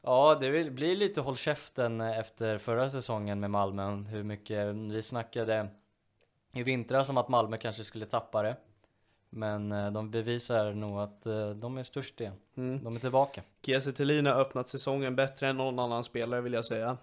[0.03, 3.97] Ja, det blir lite håll käften efter förra säsongen med Malmö.
[3.97, 5.69] Hur mycket vi snackade
[6.53, 8.57] i vintras om att Malmö kanske skulle tappa det.
[9.31, 12.35] Men eh, de bevisar nog att eh, de är störst igen.
[12.57, 12.85] Mm.
[12.85, 13.43] De är tillbaka.
[13.63, 16.97] Kiese Thelin har öppnat säsongen bättre än någon annan spelare vill jag säga.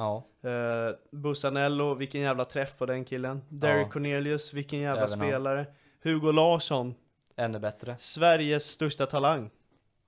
[0.00, 3.42] Ja, Uh, Bussanello, vilken jävla träff på den killen.
[3.48, 3.90] Derek Ja.
[3.90, 5.28] Cornelius, vilken jävla Även han.
[5.28, 5.66] spelare.
[6.02, 6.94] Hugo Larsson,
[7.36, 7.96] ännu bättre.
[7.98, 9.50] Sveriges största talang.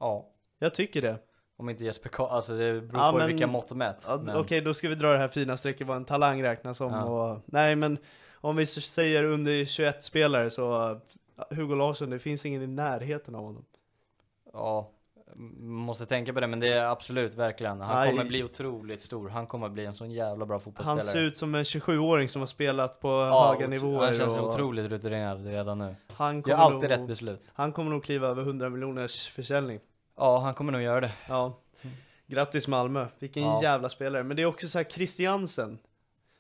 [0.01, 0.29] Ja.
[0.59, 1.17] Jag tycker det.
[1.57, 4.05] Om inte Jesper Karl, alltså det beror Ja, på men- vilka mått mätt.
[4.09, 6.93] Ja, Okej, då ska vi dra det här fina strecket vad en talang räknas som.
[6.93, 7.05] Ja.
[7.05, 7.99] Och, nej, men
[8.35, 11.01] om vi säger under 21 spelare så
[11.51, 13.65] Hugo Larsson, det finns ingen i närheten av honom.
[14.53, 14.91] Ja,
[15.61, 17.81] måste tänka på det, men det är absolut verkligen.
[17.81, 18.11] Han Aj.
[18.11, 19.29] kommer bli otroligt stor.
[19.29, 20.97] Han kommer bli en sån jävla bra fotbollsspelare.
[20.99, 24.07] Han ser ut som en 27-åring som har spelat på Ja, höga nivåer.
[24.07, 25.95] Han känns och otroligt rutinerad redan nu.
[26.13, 27.41] han, kommer alltid nog, rätt beslut.
[27.55, 29.81] han kommer nog kliva över 100 miljoners försäljning.
[30.17, 31.13] Ja, han kommer nog göra det.
[31.29, 31.59] Ja.
[32.27, 33.63] Grattis Malmö, vilken Ja.
[33.63, 34.23] jävla spelare.
[34.23, 35.79] Men det är också så här Christiansen.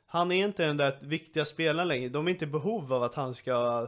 [0.06, 2.08] Han är inte den där viktiga spelaren längre.
[2.08, 3.86] De är inte i behov av att han ska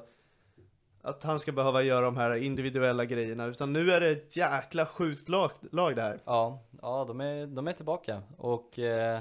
[1.04, 3.46] att han ska behöva göra de här individuella grejerna.
[3.46, 6.20] Utan nu är det ett jäkla sjukt lag, lag det här.
[6.24, 8.22] Ja, ja de, är, de är tillbaka.
[8.36, 9.20] Och eh,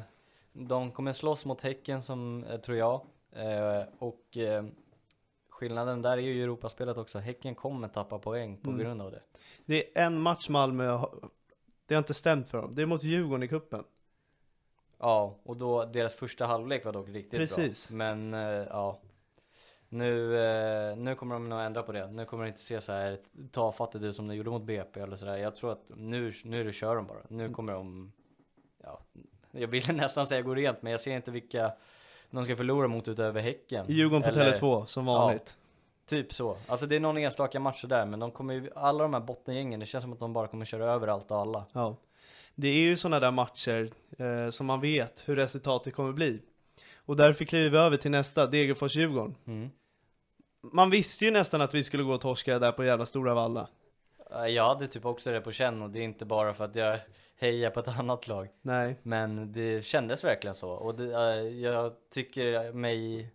[0.53, 3.01] de kommer slåss mot Häcken som, eh, tror jag.
[3.31, 4.63] Eh, och eh,
[5.49, 7.19] skillnaden där är ju Europaspelet också.
[7.19, 8.81] Häcken kommer tappa poäng på Mm.
[8.85, 9.21] grund av det.
[9.65, 10.99] Det är en match Malmö
[11.85, 12.75] det har inte stämt för dem.
[12.75, 13.83] Det är mot Djurgården i kuppen.
[14.99, 17.89] Ja, och då deras första halvlek var dock riktigt Precis.
[17.89, 17.97] bra.
[17.97, 18.99] Men eh, ja,
[19.93, 22.07] nu, eh, nu kommer de nog ändra på det.
[22.11, 23.19] Nu kommer det inte se så här
[23.51, 25.37] tafattigt ut som de gjorde mot BP eller sådär.
[25.37, 27.17] Jag tror att nu, nu kör de bara.
[27.27, 28.11] Nu kommer de,
[28.83, 28.99] ja,
[29.51, 31.71] jag ville nästan säga gå rent, men jag ser inte vilka
[32.31, 33.85] de ska förlora mot utöver Häcken.
[33.89, 35.57] Djurgården på Eller- Tele2 som vanligt.
[36.05, 36.57] Typ så.
[36.67, 39.79] Alltså det är någon enstaka matcher där, men de kommer ju, alla de här bottengängen,
[39.79, 41.65] det känns som att de bara kommer köra över allt och alla.
[41.73, 41.95] Ja.
[42.55, 46.41] Det är ju sådana där matcher eh, som man vet hur resultatet kommer bli.
[47.05, 49.35] Och därför kliver vi över till nästa, Degerfors-Djurgården.
[49.45, 49.69] Mm.
[50.71, 53.67] Man visste ju nästan att vi skulle gå och torska där på jävla Stora Valla.
[54.49, 56.99] Jag hade typ också det på känn och det är inte bara för att jag
[57.39, 58.49] hejar på ett annat lag.
[58.61, 58.99] Nej.
[59.03, 63.29] Men det kändes verkligen så och det, jag tycker mig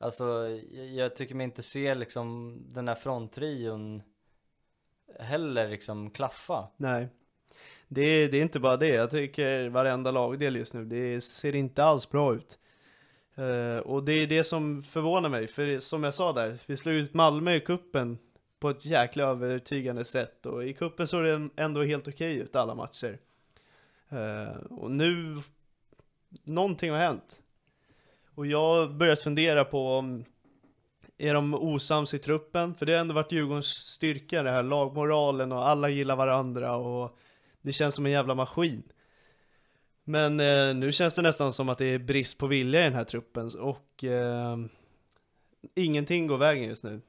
[0.00, 0.48] Alltså
[0.96, 4.02] jag, tycker mig inte se liksom den här fronttrion
[5.20, 6.68] heller liksom klaffa.
[6.76, 7.08] Nej.
[7.88, 11.54] Det är, det är inte bara det, jag tycker varenda lagdel just nu, det ser
[11.54, 12.58] inte alls bra ut.
[13.38, 16.94] Eh, och det är det som förvånar mig, för som jag sa där, vi slog
[16.94, 18.18] ut Malmö i kuppen
[18.60, 22.74] på ett jäkla övertygande sätt och i kuppen såg det ändå helt okej ut alla
[22.74, 23.18] matcher.
[24.12, 25.42] Uh, och nu,
[26.44, 27.40] någonting har hänt.
[28.34, 30.24] Och jag har börjat fundera på om
[31.18, 32.74] är de osams i truppen?
[32.74, 37.16] För det har ändå varit Djurgårdens styrka det här lagmoralen och alla gillar varandra och
[37.62, 38.82] det känns som en jävla maskin.
[40.08, 42.94] Men eh, nu känns det nästan som att det är brist på vilja i den
[42.94, 44.56] här truppen och eh,
[45.74, 47.00] ingenting går vägen just nu.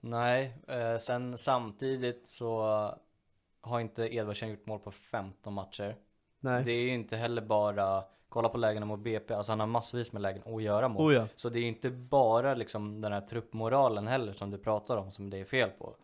[0.00, 2.60] Nej, eh, sen samtidigt så
[3.60, 5.96] har inte Edvardsen gjort mål på 15 matcher.
[6.40, 6.64] Nej.
[6.64, 10.12] Det är ju inte heller bara, kolla på lägena mot BP, alltså han har massvis
[10.12, 11.10] med lägen att göra mål.
[11.10, 11.26] Oh ja.
[11.36, 15.12] Så det är ju inte bara liksom den här truppmoralen heller som du pratar om
[15.12, 15.96] som det är fel på.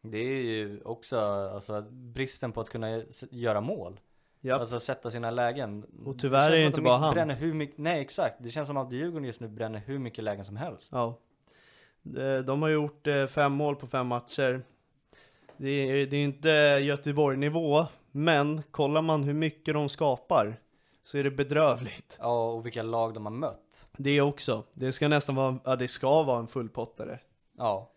[0.00, 1.20] Det är ju också
[1.54, 4.00] alltså, bristen på att kunna göra mål.
[4.44, 4.54] Ja.
[4.54, 5.84] Alltså sätta sina lägen.
[6.04, 7.14] Och tyvärr känns är det inte de bara han.
[7.14, 10.24] Bränner hur mycket, nej exakt, det känns som att Djurgården just nu bränner hur mycket
[10.24, 10.88] lägen som helst.
[10.92, 11.18] ja.
[12.46, 14.62] De har gjort eh, fem mål på fem matcher.
[15.56, 16.48] Det är, det är inte
[16.82, 20.56] Göteborg-nivå, men kollar man hur mycket de skapar
[21.04, 22.16] så är det bedrövligt.
[22.20, 23.84] Ja, och vilka lag de har mött.
[23.96, 24.64] Det också.
[24.72, 27.18] Det ska nästan vara, ja det ska vara en fullpottare.
[27.58, 27.92] Ja,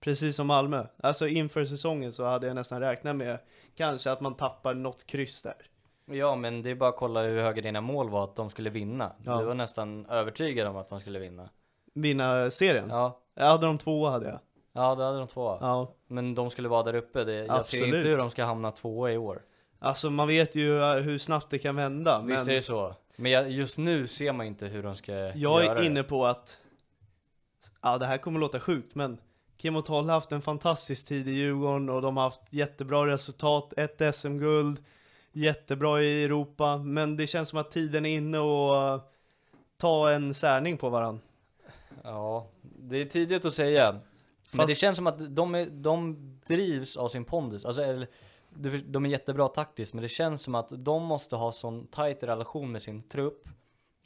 [0.00, 0.86] Precis som Malmö.
[1.02, 3.38] Alltså inför säsongen så hade jag nästan räknat med
[3.74, 5.66] kanske att man tappar något kryss där.
[6.04, 8.70] Ja men det är bara att kolla hur höga dina mål var att de skulle
[8.70, 9.12] vinna.
[9.24, 9.38] Ja.
[9.38, 11.48] Du var nästan övertygad om att de skulle vinna.
[11.94, 12.88] Vinna serien?
[12.90, 14.38] Ja, Jag hade de två hade jag.
[14.72, 15.58] ja det hade de två.
[15.60, 15.94] Ja.
[16.06, 17.24] Men de skulle vara där uppe.
[17.24, 17.94] Det, jag ser Absolut.
[17.94, 19.42] inte hur de ska hamna tvåa i år.
[19.78, 22.22] Alltså man vet ju eh, hur snabbt det kan vända.
[22.26, 22.94] Visst men är det så.
[23.16, 26.04] Men jag, just nu ser man inte hur de ska jag göra är inne det.
[26.08, 26.58] på att,
[27.82, 29.18] ja det här kommer låta sjukt men
[29.56, 33.06] Kim och Toll har haft en fantastisk tid i Djurgården och de har haft jättebra
[33.06, 34.84] resultat, ett SM-guld,
[35.32, 39.06] jättebra i Europa, men det känns som att tiden är inne att eh,
[39.76, 41.22] ta en särning på varandra.
[42.04, 43.92] Ja, det är tidigt att säga.
[43.92, 44.00] Men
[44.58, 46.16] Fast- det känns som att de, är, de
[46.46, 47.64] drivs av sin pondus.
[47.64, 48.06] Alltså, eller,
[48.86, 52.72] de- är jättebra taktiskt, men det känns som att de måste ha sån tight relation
[52.72, 53.48] med sin trupp.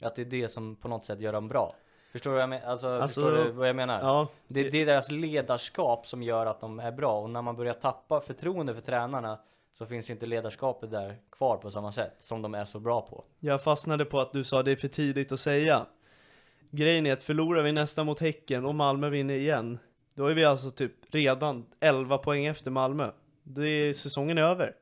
[0.01, 1.75] Att det är det som på något sätt gör dem bra.
[2.11, 2.63] Förstår du vad jag?
[2.63, 3.99] Alltså, Alltså, förstår du vad jag menar?
[4.01, 7.55] Ja, Det, det är deras ledarskap som gör att de är bra och när man
[7.55, 9.39] börjar tappa förtroende för tränarna
[9.77, 13.23] så finns inte ledarskapet där kvar på samma sätt som de är så bra på.
[13.39, 15.85] jag fastnade på att du sa det är för tidigt att säga.
[16.71, 19.79] Grejen är att förlorar vi nästa mot Häcken och Malmö vinner igen,
[20.13, 23.11] då är vi alltså typ redan 11 poäng efter Malmö.
[23.43, 24.75] Det är, säsongen är över.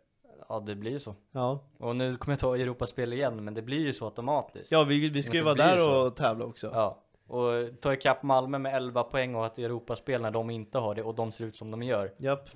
[0.49, 1.15] Ja, det blir ju så.
[1.31, 4.71] Ja, Och nu kommer jag ta Europaspel igen, men det blir ju så automatiskt.
[4.71, 6.07] ja vi, vi ska ju vara där så.
[6.07, 6.71] och tävla också.
[6.73, 6.99] Ja.
[7.27, 10.95] Och ta ikapp Malmö med 11 poäng och ha ett Europaspel när de inte har
[10.95, 12.13] det och de ser ut som de gör.
[12.17, 12.49] Japp.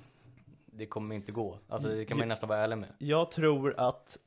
[0.78, 1.58] Det kommer inte gå.
[1.68, 2.88] Alltså det kan man ju nästan vara ärlig med.
[2.98, 4.18] Jag tror att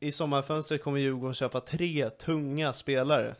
[0.00, 3.36] i sommarfönstret kommer Djurgården köpa tre tunga spelare.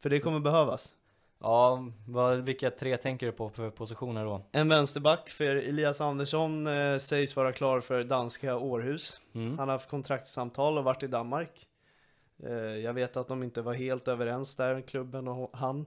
[0.00, 0.94] För det kommer behövas.
[1.38, 4.42] Ja, vad, vilka tre tänker du på för positioner då?
[4.52, 9.20] En vänsterback för Elias Andersson eh, sägs vara klar för danska Århus.
[9.32, 9.58] Mm.
[9.58, 11.66] Han har haft kontraktssamtal och varit i Danmark.
[12.42, 15.86] Eh, jag vet att de inte var helt överens där, klubben och han.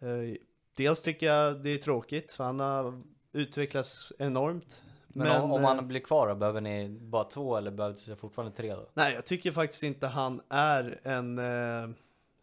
[0.00, 0.36] Eh,
[0.76, 4.82] dels tycker jag det är tråkigt, för han har utvecklats enorgt.
[5.12, 8.16] Men, om, om eh, han blir kvar då, behöver ni bara två eller behöver ni
[8.16, 8.86] fortfarande tre då?
[8.94, 11.90] Nej, jag tycker faktiskt inte han är en eh,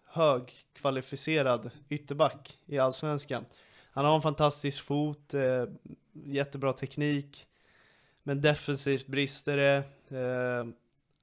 [0.05, 3.45] högkvalificerad ytterback i Allsvenskan.
[3.91, 5.65] Han har en fantastisk fot, eh,
[6.13, 7.47] jättebra teknik,
[8.23, 9.83] men defensivt brister det.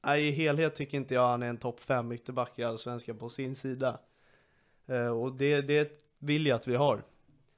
[0.05, 3.29] Eh, I helhet tycker inte jag han är en topp 5 ytterback i Allsvenskan på
[3.29, 3.99] sin sida.
[4.87, 7.03] Eh, och det, det vill jag att vi har.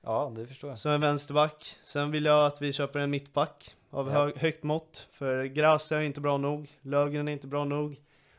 [0.01, 0.79] Ja, det förstår jag.
[0.79, 1.77] Så en vänsterback.
[1.83, 4.13] Sen vill jag att vi köper en mittback av Ja.
[4.13, 5.09] hög, högt mått.
[5.13, 6.69] För Gracia är inte bra nog.
[6.83, 7.97] Lögren är inte bra nog.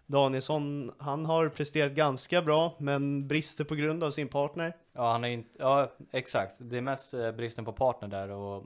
[0.10, 4.74] Danielsson, han har presterat ganska bra, men brister på grund av sin partner.
[4.94, 6.56] Ja, han är inte, ja exakt.
[6.60, 8.64] Det är mest eh, bristen på partner där och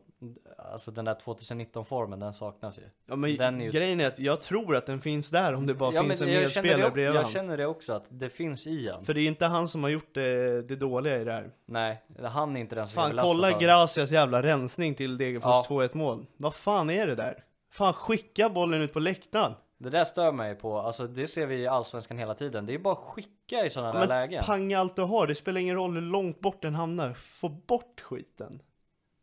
[0.74, 2.82] alltså den där 2019-formen, den saknas ju.
[3.06, 5.68] Ja, men Den är ju- grejen är att jag tror att den finns där om
[5.68, 8.90] det bara ja, finns en medspelare bredvid jag känner det också att det finns i
[8.90, 9.06] han.
[9.06, 11.50] För det är inte han som har gjort det, det dåliga i det här.
[11.66, 13.60] Nej, han är inte den som Fan, kolla av.
[13.60, 15.76] Gracias jävla rensning till Degerfors Ja.
[15.76, 16.26] 2-1 mål.
[16.38, 17.44] Vad fan är det där?
[17.72, 19.54] Fan, skicka bollen ut på läktaren.
[19.84, 22.66] Det där stör mig på, alltså det ser vi i Allsvenskan hela tiden.
[22.66, 24.44] Det är bara att skicka i sådana där Men lägen.
[24.44, 27.14] panga allt du har, det spelar ingen roll hur långt bort den hamnar.
[27.14, 28.62] Få bort skiten.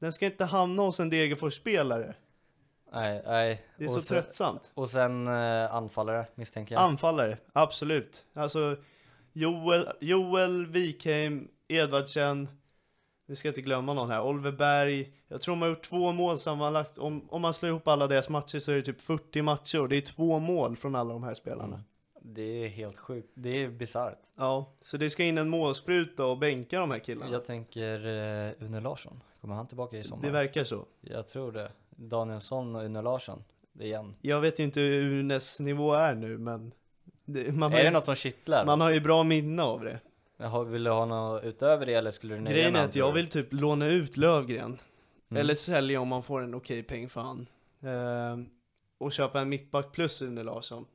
[0.01, 2.15] Den ska inte hamna hos en Degerfors-spelare.
[2.93, 3.65] Nej, nej.
[3.77, 4.73] Det är och så sen, tröttsamt.
[4.75, 6.83] Och sen eh, anfallare misstänker jag.
[6.83, 8.25] Anfallare, absolut.
[8.35, 8.77] Alltså,
[9.33, 12.49] Joel, Joel Wikheim, Edvardsen,
[13.31, 15.13] nu ska jag inte glömma någon här, Oliver Berg.
[15.29, 16.99] Jag tror de har gjort två mål sammanlagt.
[16.99, 19.89] Om, om man slår ihop alla deras matcher så är det typ 40 matcher och
[19.89, 21.75] det är två mål från alla de här spelarna.
[21.75, 21.81] Mm.
[22.23, 23.31] Det är helt sjukt.
[23.35, 24.19] Det är bisarrt.
[24.37, 27.33] Ja, så det ska in en målspruta och bänka de här killarna.
[27.33, 29.21] Jag tänker eh, Une Larsson.
[29.41, 30.23] Kommer han tillbaka i sommar?
[30.23, 30.85] Det verkar så.
[31.01, 31.73] Jag tror det.
[31.91, 33.45] Danielsson och Une Larsson.
[33.81, 34.15] Igen.
[34.21, 36.73] Jag vet inte hur Unes nivå är nu, men
[37.25, 38.67] det, man, har är ju, det något som kittlar?
[38.67, 40.01] man har ju bra minne av det.
[40.67, 43.29] Vill du ha något utöver det eller skulle du nöja Grejen är att jag vill
[43.29, 44.79] typ låna ut Lövgren.
[45.31, 45.41] Mm.
[45.41, 47.47] Eller sälja om man får en okej peng för han.
[47.83, 48.49] Ehm,
[48.99, 50.87] och köpa en mittback plus Une Larsson.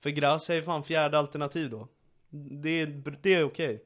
[0.00, 1.88] För Gracia är fan fjärde alternativ då.
[2.30, 3.84] Det, är- det är okej.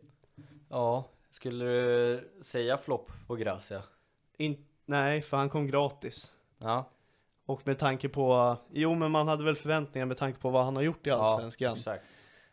[0.69, 3.83] Ja, skulle du säga flopp på Gracia?
[4.39, 6.33] In, nej, för han kom gratis.
[6.59, 6.91] Ja.
[7.47, 10.77] Och med tanke på, jo men man hade väl förväntningar med tanke på vad han
[10.77, 11.69] har gjort i Allsvenskan.
[11.71, 12.05] Ja, exakt.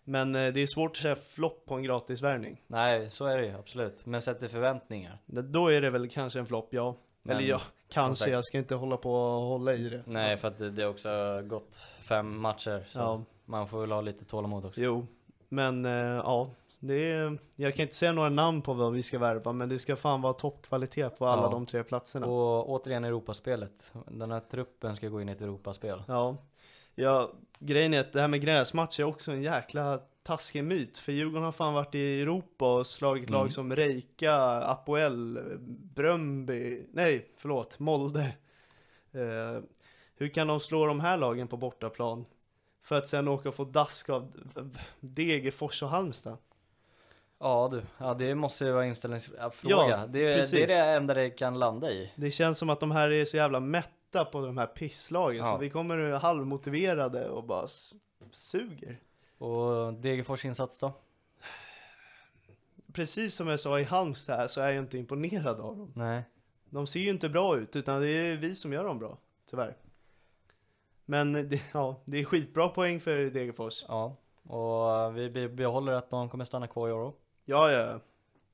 [0.03, 2.61] Men eh, det är svårt att säga flopp på en gratisvärvning.
[2.67, 4.05] Nej, så är det ju absolut.
[4.05, 5.17] Men sätter förväntningar.
[5.25, 6.95] Då är det väl kanske en flopp, ja.
[7.21, 8.29] Men, Eller ja, kanske.
[8.29, 10.03] Jag ska inte hålla på och hålla i det.
[10.05, 12.85] Nej, för att det, det har också gått fem matcher.
[12.87, 13.21] Så Ja.
[13.45, 14.81] man får väl ha lite tålamod också.
[14.81, 15.07] Jo,
[15.49, 16.49] men eh, ja.
[16.79, 19.79] Det är, jag kan inte säga några namn på vad vi ska värva, men det
[19.79, 21.49] ska fan vara toppkvalitet på alla Ja.
[21.49, 22.27] de tre platserna.
[22.27, 23.91] Och återigen Europaspelet.
[24.07, 26.03] Den här truppen ska gå in i ett Europaspel.
[26.07, 26.37] Ja.
[26.95, 30.97] Ja, grejen är att det här med gräsmatch är också en jäkla taskig myt.
[30.97, 33.41] För Djurgården har fan varit i Europa och slagit Mm.
[33.41, 35.39] lag som Reika, Apoel,
[35.95, 38.21] Bröndby, nej förlåt, Molde.
[39.11, 39.63] Eh,
[40.15, 42.25] hur kan de slå de här lagen på bortaplan?
[42.83, 44.31] För att sen åka och få dask av
[44.99, 46.37] Degerfors och Halmstad.
[47.39, 49.49] Ja du, ja, det måste ju vara inställningsfråga.
[49.89, 52.11] Ja, det, det är det enda det kan landa i.
[52.15, 53.59] Det känns som att de här är så jävla
[54.13, 55.51] mätta på de här pisslagen, Ja.
[55.51, 57.67] så vi kommer halvmotiverade och bara
[58.31, 58.99] suger.
[59.37, 60.93] Och Degerfors insats då?
[62.93, 65.91] Precis som jag sa i Halmstad här så är jag inte imponerad av dem.
[65.95, 66.23] Nej.
[66.69, 69.17] De ser ju inte bra ut, utan det är vi som gör dem bra,
[69.49, 69.75] tyvärr.
[71.05, 73.85] Men det, ja, det är skitbra poäng för Degerfors.
[73.87, 74.15] Ja.
[74.43, 77.13] Och vi be- behåller att de kommer stanna kvar i år.
[77.45, 77.99] Ja, ja,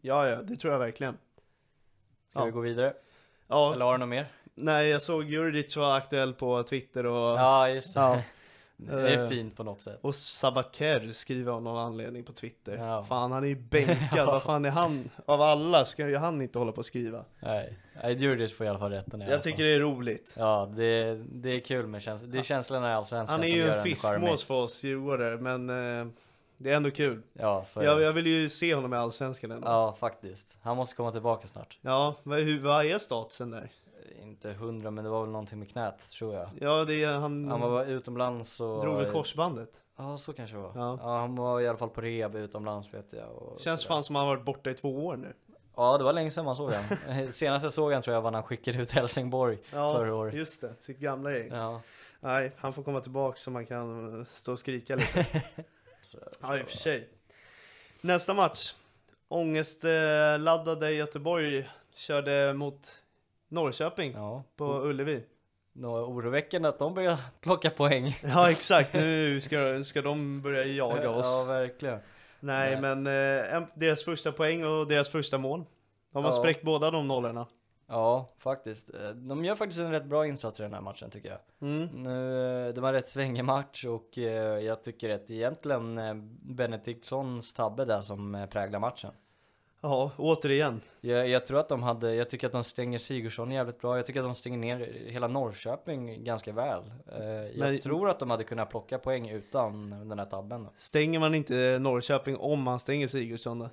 [0.02, 1.18] ja, ja, det tror jag verkligen.
[2.28, 2.46] Ska Ja.
[2.46, 2.94] vi gå vidare?
[3.48, 4.28] Ja, Eller har du något mer?
[4.60, 8.00] Nej, jag såg Juridic var aktuell på Twitter och, Ja, just det.
[8.00, 8.22] ja,
[8.82, 10.00] Det är Eh, fint på något sätt.
[10.02, 12.78] och Sabaker skriver av någon anledning på Twitter.
[12.78, 13.04] Ja.
[13.04, 15.10] Fan, han är ju bänkad, vad fan är han?
[15.26, 17.26] Av alla ska ju han inte hålla på och skriva.
[17.40, 17.78] Nej,
[18.18, 20.34] Djurdjic får i alla fall rätten i Jag tycker det är roligt.
[20.38, 22.32] Ja, det, det är kul med känslan.
[22.32, 26.08] Det är känslorna i Allsvenskan Han är ju en fiskmås för oss djurgårdare, men eh,
[26.58, 27.22] det är ändå kul.
[27.34, 28.04] Ja, så är Jag, det.
[28.04, 29.68] jag vill ju se honom i Allsvenskan ändå.
[29.68, 30.58] Ja, Ja, faktiskt.
[30.62, 31.78] Han måste komma tillbaka snart.
[32.26, 33.70] hur, vad är statusen där?
[34.44, 36.50] In- inte hundra, men det var väl någonting med knät tror jag.
[36.60, 38.82] Ja, det är, han, Han var utomlands och...
[38.82, 39.84] drog väl korsbandet.
[39.98, 40.72] Ja, så kanske det var.
[40.76, 40.98] Ja.
[41.02, 41.18] Ja.
[41.18, 43.30] han var i alla fall på rehab utomlands vet jag.
[43.32, 43.94] Och Känns sådär.
[43.96, 45.34] fan som han varit borta i två år nu.
[45.76, 46.98] Ja, det var länge sedan man såg han.
[47.34, 50.34] Senast jag såg han tror jag var när han skickade ut Helsingborg förra året.
[50.34, 50.74] just det.
[50.80, 51.48] Sitt gamla gäng.
[51.52, 51.82] Ja.
[52.20, 55.26] Nej, han får komma tillbaka så man kan eh, stå och skrika lite.
[56.42, 57.10] Ja, i och för sig.
[58.02, 58.74] Nästa match.
[59.28, 62.96] Ångestladdade Göteborg körde mot
[63.50, 64.44] Norrköping ja.
[64.56, 65.24] på Ullevi.
[65.74, 68.18] Nå, oroväckande att de börjar plocka poäng.
[68.24, 68.94] Ja, exakt.
[68.94, 71.40] Nu ska, ska de börja jaga oss.
[71.48, 72.00] Ja, verkligen.
[72.40, 72.96] Nej, Nej.
[72.96, 73.08] men
[73.62, 75.66] eh, deras första poäng och deras första mål.
[76.12, 76.38] De har Ja.
[76.40, 77.48] spräckt båda de nollorna.
[77.88, 78.90] Ja, faktiskt.
[78.96, 81.70] Eh, De gör faktiskt en rätt bra insats i den här matchen tycker jag.
[81.70, 81.86] Mm.
[82.04, 86.00] Nu, eh, det var en rätt svängig match och eh, jag tycker att egentligen
[86.42, 89.12] Benediktsons tabbe där som präglar matchen.
[89.82, 90.82] Ja, återigen.
[91.02, 93.96] Jag, jag tror att de hade, jag tycker att de stänger Sigurdsson jävligt bra.
[93.98, 96.82] Jag tycker att de stänger ner hela Norrköping ganska väl.
[97.12, 100.64] Eh, jag Men- tror att de hade kunnat plocka poäng utan den här tabben.
[100.64, 100.70] Då.
[100.76, 103.70] Stänger man inte Norrköping om man stänger Sigurdsson då?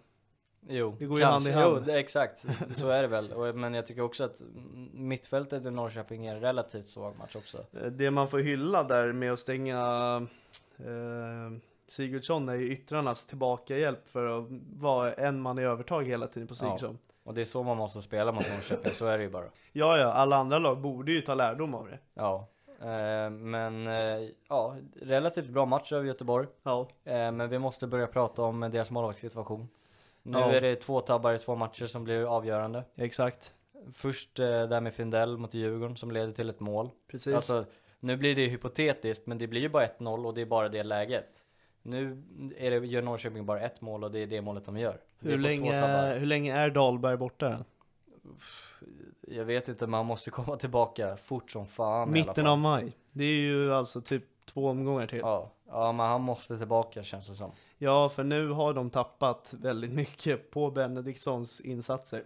[0.69, 1.75] Jo, Det går ju hand i hand.
[1.79, 2.45] Jo, det, exakt.
[2.75, 3.55] Så är det väl.
[3.55, 4.43] Men jag tycker också att
[4.93, 7.59] mittfältet i Norrköping är en relativt svag match också.
[7.83, 9.79] Eh, Det man får hylla där med att stänga
[10.79, 14.45] eh, Sigurdsson är ju yttrarnas tillbakahjälp för att
[14.77, 16.99] vara en man i övertag hela tiden på Sigurdsson.
[17.25, 19.45] Och det är så man måste spela mot Norrköping, så är det ju bara.
[19.73, 19.99] Ja.
[19.99, 21.99] ja, alla andra lag borde ju ta lärdom av det.
[22.15, 22.49] Ja.
[22.81, 26.47] Eh, men eh, ja, relativt bra match av Göteborg.
[26.63, 29.69] Ja, Eh, men vi måste börja prata om deras målvaktssituation.
[30.23, 30.53] Nu Ja.
[30.53, 32.85] är det två tabbar i två matcher som blir avgörande.
[32.97, 33.55] exakt.
[33.93, 36.91] Först eh, där med Findell mot Djurgården som leder till ett mål.
[37.11, 37.35] Precis.
[37.35, 37.65] Alltså,
[38.01, 40.69] nu blir det ju hypotetiskt, men det blir ju bara 1-0 och det är bara
[40.69, 41.27] det läget.
[41.87, 42.23] Nu
[42.57, 45.01] är det, gör Norrköping bara ett mål och det är det målet de gör.
[45.19, 47.65] Hur, länge, hur länge är Dahlberg borta?
[49.21, 52.97] Jag vet inte, man måste komma tillbaka fort som fan Mitten av maj.
[53.13, 55.19] Det är ju alltså typ två omgångar till.
[55.19, 57.53] Ja, ja, men han måste tillbaka känns det som.
[57.79, 62.25] Ja, för nu har de tappat väldigt mycket på Benediktssons insatser.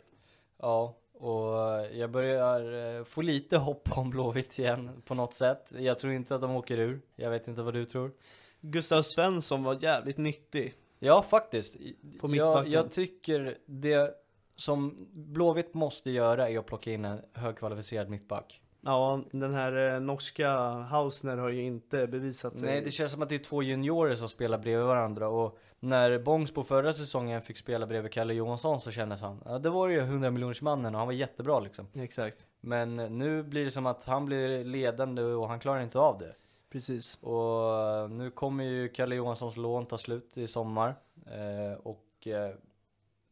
[0.58, 1.54] Ja, och
[1.92, 5.72] jag börjar eh, få lite hopp om Blåvitt igen på något sätt.
[5.78, 7.00] Jag tror inte att de åker ur.
[7.16, 8.12] Jag vet inte vad du tror.
[8.60, 10.74] Gustav Svensson var jävligt nyttig.
[10.98, 11.76] Ja, faktiskt.
[12.20, 14.14] På jag, jag tycker det
[14.56, 18.62] som Blåvitt måste göra är att plocka in en högkvalificerad mittback.
[18.80, 22.68] Ja, den här eh, norska Hausner har ju inte bevisat sig.
[22.68, 26.18] Nej, det känns som att det är två juniorer som spelar bredvid varandra och när
[26.18, 29.98] Bångsbo förra säsongen fick spela bredvid Kalle Johansson så kändes han, ja det var ju
[29.98, 31.86] 100 miljoners mannen och han var jättebra liksom.
[31.94, 36.18] Exakt, Men nu blir det som att han blir ledande och han klarar inte av
[36.18, 36.32] det.
[36.70, 37.16] Precis.
[37.22, 40.94] Och nu kommer ju Kalle Johanssons lån ta slut i sommar.
[41.26, 42.54] Eh, och eh,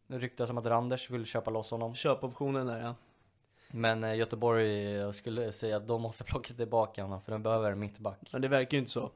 [0.07, 1.95] nu ryktas om att Randers vill köpa loss honom.
[1.95, 2.95] Köpoptionen där ja.
[3.71, 7.73] Men eh, Göteborg, jag skulle säga att de måste plocka tillbaka honom för de behöver
[7.73, 8.19] en mittback.
[8.33, 9.11] Men det verkar ju inte så.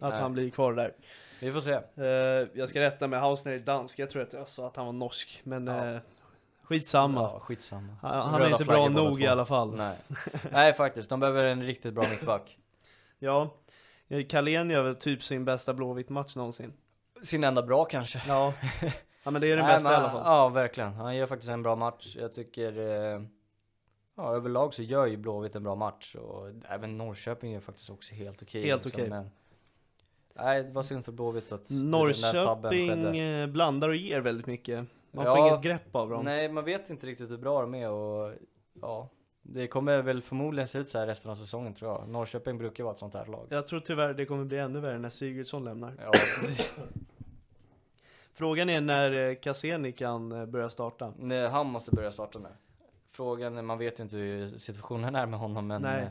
[0.00, 0.20] Att Nej.
[0.20, 0.94] han blir kvar där.
[1.40, 1.72] Vi får se.
[1.72, 4.86] Eh, jag ska rätta med Hausner är dansk, jag tror att jag sa att han
[4.86, 5.40] var norsk.
[5.44, 5.86] Men Ja.
[5.94, 6.00] eh,
[6.62, 7.20] skitsamma.
[7.20, 7.96] Ja, skitsamma.
[8.02, 9.76] Han, han är inte bra nog i alla fall.
[9.76, 9.96] Nej.
[10.52, 12.58] Nej faktiskt, de behöver en riktigt bra mittback.
[13.18, 13.50] Ja,
[14.08, 16.72] Eh, Carlén gör väl typ sin bästa Blåvitt-match någonsin.
[17.22, 18.22] Sin enda bra kanske.
[18.28, 18.54] Ja,
[19.24, 20.22] ja men det är den Nej, bästa men, i alla fall.
[20.24, 20.92] Ja, verkligen.
[20.92, 22.16] Han gör faktiskt en bra match.
[22.20, 23.22] Jag tycker, eh,
[24.16, 26.14] ja överlag så gör ju Blåvitt en bra match.
[26.14, 28.66] Och även Norrköping är faktiskt också helt okej.
[28.66, 29.10] Helt liksom, okej.
[29.10, 29.30] Men,
[30.34, 34.20] nej, det var synd för Blåvitt att den där tabben Norrköping eh, blandar och ger
[34.20, 34.86] väldigt mycket.
[35.10, 35.36] Man Ja.
[35.36, 36.24] får inget grepp av dem.
[36.24, 38.34] Nej, man vet inte riktigt hur bra de är och
[38.80, 39.08] ja.
[39.46, 42.08] Det kommer väl förmodligen se ut så här resten av säsongen tror jag.
[42.08, 43.46] Norrköping brukar vara ett sånt här lag.
[43.50, 45.94] Jag tror tyvärr det kommer bli ännu värre när Sigurdsson lämnar.
[46.02, 46.12] Ja,
[48.32, 51.12] Frågan är när eh, Cassini kan eh, börja starta.
[51.18, 52.48] nej, han måste börja starta nu.
[53.08, 56.02] Frågan är, man vet ju inte hur situationen är med honom men Nej.
[56.02, 56.08] eh,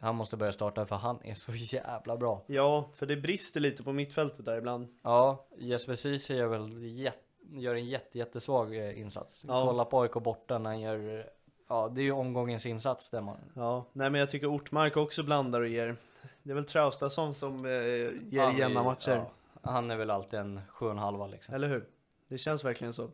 [0.00, 2.42] han måste börja starta för han är så jävla bra.
[2.46, 4.88] Ja, för det brister lite på mittfältet där ibland.
[5.02, 7.18] Ja, Jesper Ceesay gör väl jätte,
[7.50, 9.44] gör en jätte, jättesvag insats.
[9.48, 9.64] Ja.
[9.66, 11.30] Kolla på AIK borta när han gör,
[11.68, 13.38] ja det är ju omgångens insats där man.
[13.54, 15.96] Ja, nej men jag tycker Ortmark också blandar och ger.
[16.42, 19.10] Det är väl Traustason som eh, ger Han är- jämna matcher.
[19.62, 21.54] Ja, han är väl alltid en sju och en halva liksom.
[21.54, 21.88] Eller hur?
[22.28, 23.10] Det känns verkligen så.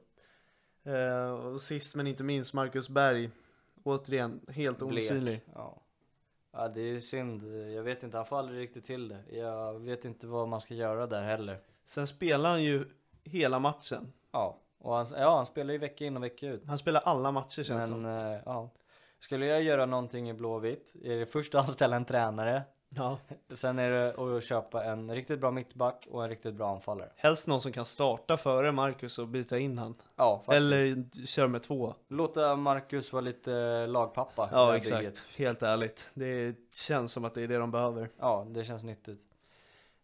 [0.85, 3.31] Eh, och sist men inte minst Marcus Berg.
[3.83, 5.41] Återigen, helt osynlig.
[5.55, 5.83] Ja.
[6.53, 7.43] ja, det är synd.
[7.71, 9.37] Jag vet inte, han får aldrig riktigt till det.
[9.37, 11.59] Jag vet inte vad man ska göra där heller.
[11.85, 12.89] Sen spelar han ju
[13.25, 14.13] hela matchen.
[14.33, 16.63] Ja, och han, ja, han spelar ju vecka in och vecka ut.
[16.67, 18.07] Han spelar alla matcher känns Men som.
[18.07, 18.71] eh, ja,
[19.19, 22.63] skulle jag göra någonting i Blåvitt, är det först att anställa en tränare,
[22.97, 23.19] Ja.
[23.55, 27.11] Sen är det att köpa en riktigt bra mittback och en riktigt bra anfallare.
[27.17, 29.95] Helst någon som kan starta före Marcus och byta in han.
[30.17, 30.57] Ja, faktiskt.
[30.57, 31.95] Eller köra med två.
[32.09, 34.47] Låta Marcus vara lite lagpappa.
[34.47, 35.27] det Ja exakt, bygget.
[35.37, 36.11] helt ärligt.
[36.15, 38.09] Det känns som att det är det de behöver.
[38.19, 39.21] Ja, det känns nyttigt.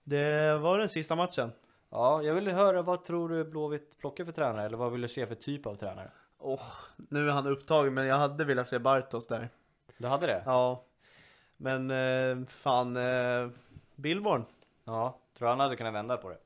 [0.05, 1.53] Det var den sista matchen.
[1.91, 4.67] Ja, jag vill höra vad tror du Blåvitt plockar för tränare?
[4.67, 6.11] Eller vad vill du se för typ av tränare?
[6.39, 6.63] Åh,
[6.97, 9.49] nu är han upptagen men jag hade velat se Bartos där.
[9.99, 10.43] Du hade det?
[10.47, 10.85] Ja.
[11.57, 13.49] Men eh, fan, eh,
[13.97, 14.45] Billborn.
[14.85, 16.39] Ja, tror han hade kunnat vända på det?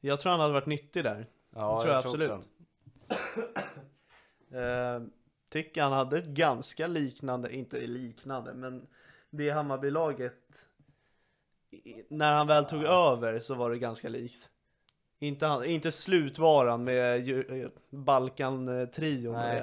[0.00, 1.26] Jag tror han hade varit nyttig där.
[1.50, 2.16] Ja, Det tror jag också.
[2.16, 2.48] absolut.
[4.50, 5.00] Eh,
[5.50, 8.86] tycker han hade ett ganska liknande, inte liknande, men
[9.30, 10.68] det Hammarbylaget
[12.08, 14.50] när han väl tog över så var det ganska likt.
[15.20, 19.62] Inte, han, inte slutvaran med eh, Balkan-trion Nej.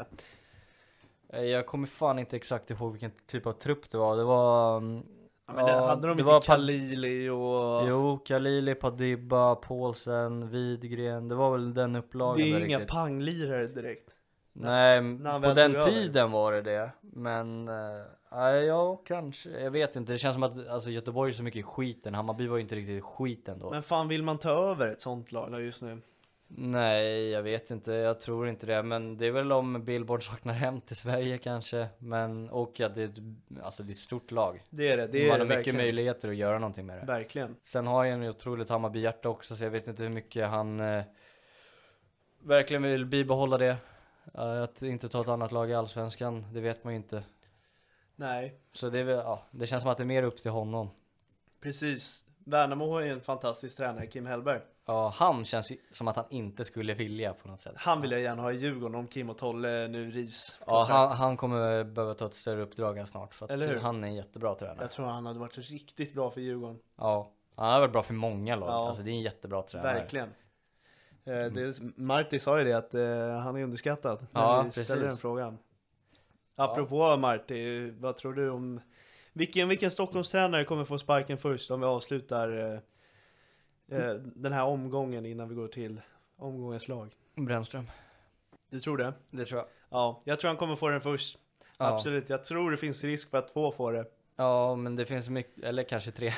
[1.29, 1.37] det.
[1.37, 4.17] Eh, Jag kommer fan inte exakt ihåg vilken typ av trupp det var.
[4.17, 4.77] Det var...
[4.77, 5.03] mm,
[5.47, 7.87] Ja, men det, hade de det inte Khalili och...
[7.89, 11.27] Jo, Khalili, Padibba, Paulsen, Widgren.
[11.27, 14.15] Det var väl den upplagan det är inga panglirare direkt.
[14.53, 15.91] Nej, på den tog över.
[15.91, 16.91] tiden var det det.
[17.01, 18.05] Men, eh,
[18.35, 19.49] nej, ja, kanske.
[19.49, 20.11] Jag vet inte.
[20.11, 22.13] Det känns som att alltså, Göteborg är så mycket i skiten.
[22.15, 23.69] Hammarby var ju inte riktigt i skiten då.
[23.71, 26.01] Men fan vill man ta över ett sånt lag just nu?
[26.47, 27.93] Nej, jag vet inte.
[27.93, 28.83] Jag tror inte det.
[28.83, 31.87] Men det är väl om Billboard saknar hem till Sverige kanske.
[31.99, 34.61] Men, och att det är, ett- alltså, det är ett stort lag.
[34.69, 35.77] Det är det, det Man är har det mycket verkligen.
[35.77, 37.05] möjligheter att göra någonting med det.
[37.05, 37.55] Verkligen.
[37.61, 41.03] Sen har jag en otroligt Hammarby-hjärta också, så jag vet inte hur mycket han eh,
[42.43, 43.77] verkligen vill bibehålla det.
[44.33, 47.23] Eh, att inte ta ett annat lag i Allsvenskan, det vet man ju inte.
[48.15, 50.51] Nej, Så det, är väl, ja, det känns som att det är mer upp till
[50.51, 50.89] honom.
[51.61, 52.21] precis.
[52.47, 54.61] Värnamo är en fantastisk tränare, Kim Hellberg.
[54.85, 57.73] Ja, han känns ju som att han inte skulle vilja på något sätt.
[57.77, 60.59] Han vill jag gärna ha i Djurgården om Kim och Tolle nu rivs.
[60.67, 63.79] Ja, han, han kommer behöva ta ett större uppdrag här snart, för att Eller hur?
[63.79, 64.77] han är en jättebra tränare.
[64.81, 66.79] Jag tror han hade varit riktigt bra för Djurgården.
[66.95, 68.87] Ja, han har varit bra för många lag, Ja.
[68.87, 69.93] alltså det är en jättebra tränare.
[69.93, 70.27] Verkligen.
[70.27, 74.25] Eh, det är, Marti sa ju det att eh, han är underskattad.
[74.31, 75.07] När Ja, vi ställer precis.
[75.09, 75.57] den frågan.
[76.55, 78.79] Apropå Marti, vad tror du om
[79.33, 85.25] vilken, vilken Stockholmstränare kommer få sparken först om vi avslutar eh, eh, den här omgången
[85.25, 86.01] innan vi går till
[86.37, 87.13] omgångens lag?
[87.35, 87.89] Brännström.
[88.69, 89.13] Du tror det?
[89.31, 89.67] Det tror jag.
[89.89, 91.37] Ja, jag tror han kommer få den först.
[91.77, 91.93] Ja.
[91.93, 94.05] Absolut, jag tror det finns risk för att två får det.
[94.35, 96.33] Ja, men det finns mycket, eller kanske tre.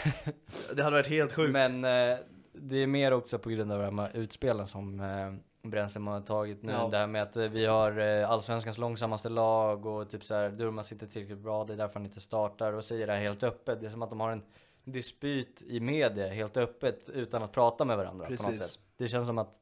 [0.75, 1.51] Det hade varit helt sjukt.
[1.51, 2.17] Men eh,
[2.53, 6.63] det är mer också på grund av de här utspelen som eh, Brännström har tagit
[6.63, 6.71] nu.
[6.71, 6.87] Ja.
[6.91, 10.49] Det här med att eh, vi har eh, allsvenskans långsammaste lag och typ så här,
[10.49, 13.43] Durmaz inte tillräckligt bra, det är därför han inte startar och säger det här helt
[13.43, 13.79] öppet.
[13.79, 14.43] Det är som att de har en
[14.83, 18.59] dispyt i media helt öppet utan att prata med varandra på något Precis.
[18.59, 18.79] sätt.
[18.97, 19.53] Det känns som att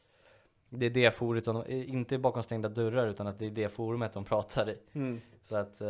[0.70, 4.14] det är det forumet, de, inte bakom stängda dörrar utan att det är det forumet
[4.14, 4.78] de pratar i.
[4.94, 5.90] Mm, Så att, eh,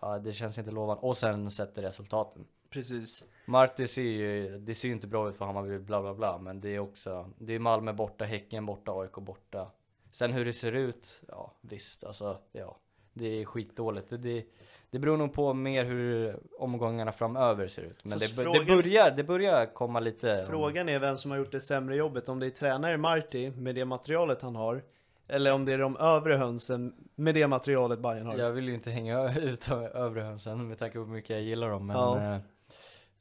[0.00, 1.02] ja det känns inte lovande.
[1.02, 2.46] Och sen sätter resultaten.
[2.70, 3.24] Precis.
[3.46, 6.60] Marti ser ju, det ser ju inte bra ut för Hammarby bla bla bla men
[6.60, 9.70] det är också, det är Malmö borta, Häcken borta, AIK borta.
[10.10, 12.76] Sen hur det ser ut, ja visst alltså, ja.
[13.12, 14.10] Det är skitdåligt.
[14.10, 14.44] Det, det,
[14.90, 18.04] det beror nog på mer hur omgångarna framöver ser ut.
[18.04, 20.44] Men det, frågan- det, börjar, det börjar komma lite.
[20.48, 22.28] Frågan är vem som har gjort det sämre jobbet.
[22.28, 24.82] Om det är tränare Marti med det materialet han har.
[25.28, 28.36] Eller om det är de övre hönsen med det materialet Bayern har.
[28.38, 31.70] Jag vill ju inte hänga ut övre hönsen med tanke på hur mycket jag gillar
[31.70, 32.40] dem men Ja.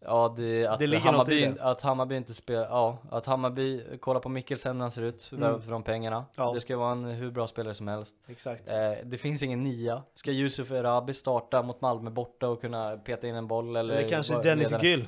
[0.02, 4.30] Eh, Ja det, att, Det Hammarby, att Hammarby inte spelar, ja att Hammarby, kolla på
[4.30, 5.62] Mikkelsen hur han ser ut, Mm.
[5.62, 6.54] för de pengarna Ja.
[6.54, 8.70] Det ska vara en hur bra spelare som helst Exakt.
[8.70, 13.28] eh, Det finns ingen nia, ska Yusuf Erabi starta mot Malmö borta och kunna peta
[13.28, 14.88] in en boll eller Eller kanske Dennis ledare?
[14.88, 15.08] Gyll.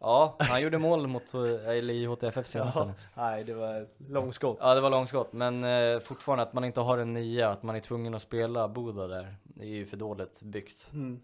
[0.00, 2.92] Ja, han gjorde mål mot, eh, eller i HTFF senast Ja.
[3.14, 4.58] Nej, det var långskott.
[4.60, 7.76] Ja det var långskott, men eh, fortfarande att man inte har en nia, att man
[7.76, 11.20] är tvungen att spela Boda där Det är ju för dåligt byggt Mm.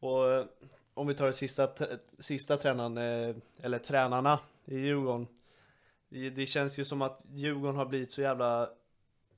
[0.00, 0.44] Och eh,
[0.94, 1.68] om vi tar det sista,
[2.18, 5.26] sista tränaren, eh, eller tränarna i Djurgården.
[6.08, 8.70] Det- känns ju som att Djurgården har blivit så jävla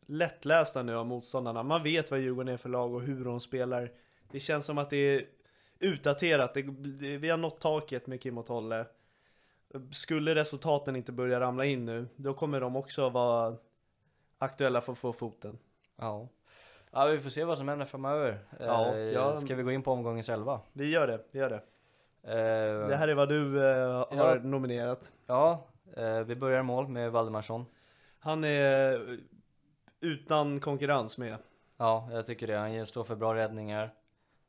[0.07, 1.63] lättlästa nu av motståndarna.
[1.63, 3.93] Man vet vad Djurgården är för lag och hur de spelar.
[4.31, 5.27] Det känns som att det är
[5.79, 6.55] utdaterat.
[6.55, 6.63] Det,
[7.17, 8.87] vi har nått taket med Kim och Tolle.
[9.93, 13.57] Skulle resultaten inte börja ramla in nu, då kommer de också vara
[14.39, 15.59] aktuella för att få foten.
[15.97, 16.29] Ja.
[16.99, 18.39] Ja vi får se vad som händer framöver.
[18.61, 19.37] Ja, eh.
[19.39, 20.61] Ska vi gå in på omgångens elva?
[20.73, 21.63] Vi gör det, vi gör det.
[22.23, 24.41] Eh, Det här är vad du eh, har Ja.
[24.43, 25.13] nominerat.
[25.27, 25.67] Ja,
[25.97, 27.67] eh, vi börjar mål med Valdemarsson.
[28.19, 29.19] Han är
[30.01, 31.37] utan konkurrens med.
[31.77, 32.57] Ja, jag tycker det.
[32.57, 33.95] Han står för bra räddningar.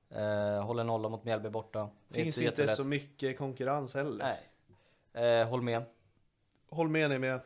[0.09, 1.89] Eh, håller nolla mot Mjällby borta.
[2.11, 4.37] Finns inte så mycket konkurrens heller.
[5.13, 5.41] Nej.
[5.41, 5.83] Eh, Holmén.
[6.69, 7.39] Holmén är med.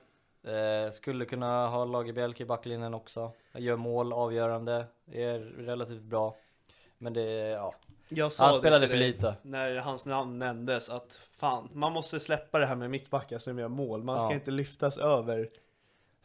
[0.44, 3.32] Eh, skulle kunna ha Lagerbielke i backlinjen också.
[3.54, 4.86] Gör mål, avgörande.
[5.12, 6.36] Är relativt bra.
[6.98, 7.76] Men det ja.
[8.10, 9.36] Jag sa Han spelade för lite.
[9.42, 13.68] När hans namn nämndes att fan, man måste släppa det här med mittbackar som gör
[13.68, 14.04] mål.
[14.04, 14.34] Man ska Ja.
[14.36, 15.50] inte lyftas över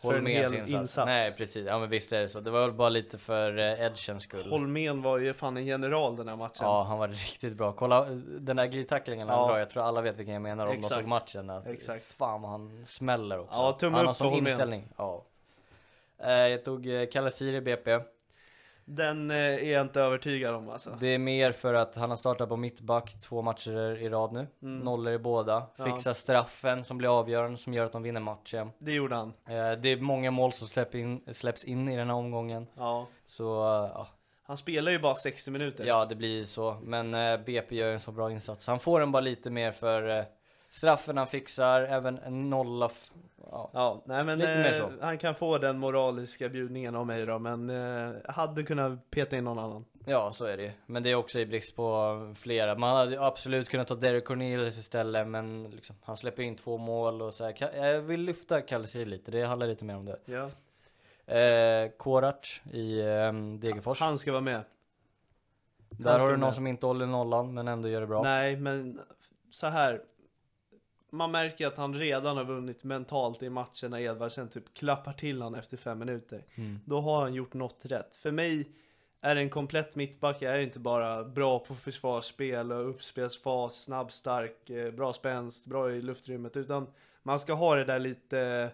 [0.01, 1.07] för Håll en med hel sin insats.
[1.07, 2.41] Nej precis, ja men visst är det så.
[2.41, 4.51] Det var väl bara lite för eh, edgens skull.
[4.51, 6.61] Holmén var ju fan en general den här matchen.
[6.67, 7.73] Ja, han var riktigt bra.
[7.73, 8.05] Kolla
[8.41, 9.47] den där glidtacklingen han Ja.
[9.49, 11.51] drar, jag tror alla vet vilken jag menar om de såg matchen.
[11.51, 12.05] Att Exakt.
[12.05, 13.55] Fan vad han smäller också.
[13.55, 14.51] Ja, tumme han upp har sån för Holmén.
[14.53, 14.89] inställning.
[14.97, 15.25] Ja.
[16.19, 17.99] Eh, jag tog eh, Kalle Siri BP.
[18.89, 20.97] Den eh, är jag inte övertygad om alltså.
[21.01, 24.47] Det är mer för att han har startat på mittback två matcher i rad nu.
[24.63, 24.79] Mm.
[24.79, 25.67] Nollor i båda.
[25.77, 25.85] Ja.
[25.85, 28.71] Fixar straffen som blir avgörande, som gör att de vinner matchen.
[28.79, 29.29] Det gjorde han.
[29.29, 32.67] Eh, det är många mål som släpp in, släpps in i den här omgången.
[32.75, 33.07] Ja.
[33.27, 33.45] Så
[33.95, 34.09] ja,
[34.43, 35.85] Han spelar ju bara 60 minuter.
[35.85, 36.77] Ja, det blir ju så.
[36.83, 38.67] Men eh, BP gör en så bra insats.
[38.67, 40.25] Han får den bara lite mer för
[40.71, 42.91] straffen han fixar, även en nolla.
[43.51, 43.71] Ja.
[43.75, 48.13] Ja, nej men eh, han kan få den moraliska bjudningen av mig då, men eh,
[48.29, 49.85] hade kunnat peta in någon annan.
[50.07, 50.73] ja, så är det.
[50.87, 52.79] Men det är också i brist på flera.
[52.79, 57.23] Man hade absolut kunnat ta Derek Cornelius istället, men liksom, han släpper in två mål
[57.23, 57.77] och så här.
[57.77, 60.19] Jag vill lyfta Kalle Sir lite, det handlar lite mer om det.
[60.25, 60.51] Ja.
[61.35, 64.01] Eh, Korac i eh, Degerfors.
[64.01, 64.63] Han ska vara med.
[65.89, 66.41] Där har du med.
[66.41, 68.23] någon som inte håller nollan, men ändå gör det bra.
[68.23, 69.01] Nej, men
[69.51, 70.03] så här.
[71.17, 75.43] Man märker att han redan har vunnit mentalt i matchen när Edvardsen typ klappar till
[75.43, 76.45] han efter fem minuter.
[76.55, 76.81] Mm.
[76.85, 78.15] Då har han gjort något rätt.
[78.15, 78.69] För mig
[79.21, 84.91] är en komplett mittback är inte bara bra på försvarsspel och uppspelsfas, snabb, stark, eh,
[84.91, 86.87] bra spänst, bra i luftrummet, utan
[87.23, 88.71] man ska ha det där lite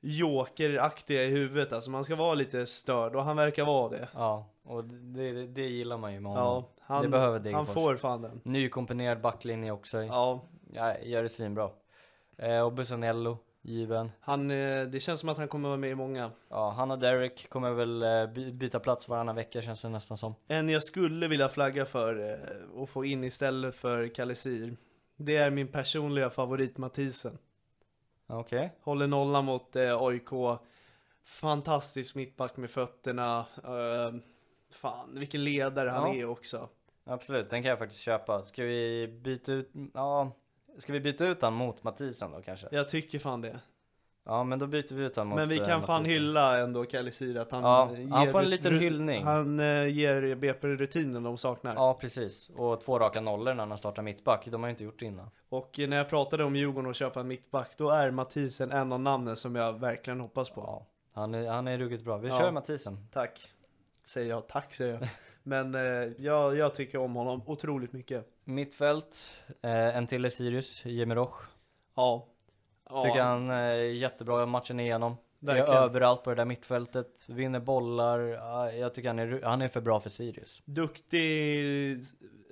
[0.00, 4.08] jokeraktiga i huvudet, alltså man ska vara lite störd och han verkar vara det.
[4.14, 6.46] Ja, och det, det, gillar man ju med honom.
[6.46, 7.74] Ja, han, det behöver han Degerfors.
[7.74, 8.40] får fan den.
[8.42, 10.02] Nykomponerad backlinje också.
[10.02, 10.40] Ja.
[10.74, 11.70] Ja, gör det svinbra.
[12.36, 14.10] Eh, och Bussanello, given.
[14.20, 16.30] han, eh, det känns som att han kommer vara med i många.
[16.48, 20.16] Ja, han och Derek kommer väl eh, by- byta plats varannan vecka känns det nästan
[20.16, 20.34] som.
[20.48, 24.76] En jag skulle vilja flagga för eh, och få in istället för Kalesir,
[25.16, 27.38] det är min personliga favorit Mathisen.
[28.26, 28.72] Okej.
[28.82, 30.28] Håller nollan mot eh, AIK.
[31.24, 33.38] Fantastisk mittback med fötterna.
[33.64, 34.14] Eh,
[34.70, 36.20] fan, vilken ledare han Ja.
[36.22, 36.68] är också.
[37.04, 38.44] Absolut, den kan jag faktiskt köpa.
[38.44, 40.30] Ska vi byta ut, ja,
[40.78, 42.68] ska vi byta ut han mot Mathisen då kanske?
[42.70, 43.60] Jag tycker fan det.
[44.26, 46.22] Ja, men då byter vi ut han mot Men vi eh, kan fan Mathisen.
[46.22, 49.24] hylla ändå Kalesir att han Ja, eh, han får en liten hyllning.
[49.24, 51.74] Han eh, ger BP rutinen de saknar.
[51.74, 52.48] Ja, precis.
[52.56, 54.46] Och två raka nollor när han startar mittback.
[54.50, 55.30] De har ju inte gjort det innan.
[55.48, 58.92] Och eh, när jag pratade om Djurgården och köpa en mittback, då är Mathisen en
[58.92, 60.60] av namnen som jag verkligen hoppas på.
[60.60, 62.16] Ja, han är, han är ruggigt bra.
[62.18, 62.38] Vi Ja.
[62.38, 63.08] kör Mathisen.
[63.12, 63.40] Tack.
[64.04, 65.08] Säger jag, tack säger jag.
[65.46, 65.80] Men eh,
[66.18, 68.26] jag, jag tycker om honom otroligt mycket.
[68.44, 69.26] Mittfält,
[69.62, 71.40] eh, en till är Sirius, Jimmy Roch.
[71.96, 72.26] Ja.
[72.90, 73.02] ja.
[73.04, 75.16] Tycker han eh, jättebra matchen igenom.
[75.38, 75.70] Verkligen.
[75.70, 78.18] Är överallt på det där mittfältet, vinner bollar.
[78.20, 80.62] Ja, Jag tycker han är, han är för bra för Sirius.
[80.64, 81.98] Duktig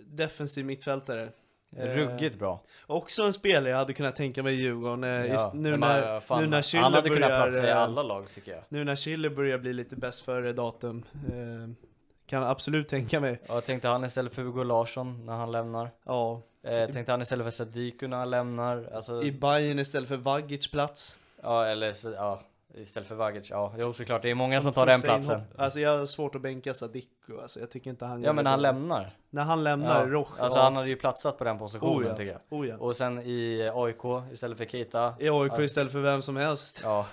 [0.07, 1.28] defensiv mittfältare.
[1.76, 2.62] Eh, Ruggigt bra.
[2.86, 5.05] Också en spelare jag hade kunnat tänka mig i Djurgården.
[5.05, 7.70] eh, Ja, nu, men när, fan, nu när han Schiller hade kunnat börjar, platsa i
[7.70, 8.62] eh, alla lag tycker jag.
[8.68, 11.05] Nu när Schiller börjar bli lite bäst före datum.
[11.28, 11.86] Eh,
[12.33, 13.41] kan absolut tänka mig.
[13.49, 15.91] Och jag tänkte han istället för Hugo Larsson när han lämnar.
[16.05, 16.43] Ja.
[16.66, 18.91] Eh, tänkte han istället för Sadiku när han lämnar.
[18.95, 21.20] Alltså, I Bayern istället för Vagic plats.
[21.43, 22.41] ja eller så, ja.
[22.74, 23.74] Istället för Vagic, ja.
[23.78, 25.35] Jo såklart, det är många som, tar den platsen.
[25.37, 25.61] inhopp.
[25.61, 27.41] Alltså jag har svårt att bänka Sadiku.
[27.43, 29.11] Alltså jag tycker inte han Ja men när han lämnar.
[29.30, 30.12] När han lämnar Ja.
[30.12, 30.41] Roch.
[30.41, 30.62] Alltså ja.
[30.62, 32.16] han hade ju platsat på den positionen oh, ja.
[32.16, 32.59] tycker jag.
[32.59, 32.76] Oh, ja.
[32.76, 35.14] Och sen i AIK istället för Keita.
[35.18, 35.62] I AIK Ja.
[35.62, 36.80] istället för vem som helst.
[36.85, 37.07] Ja.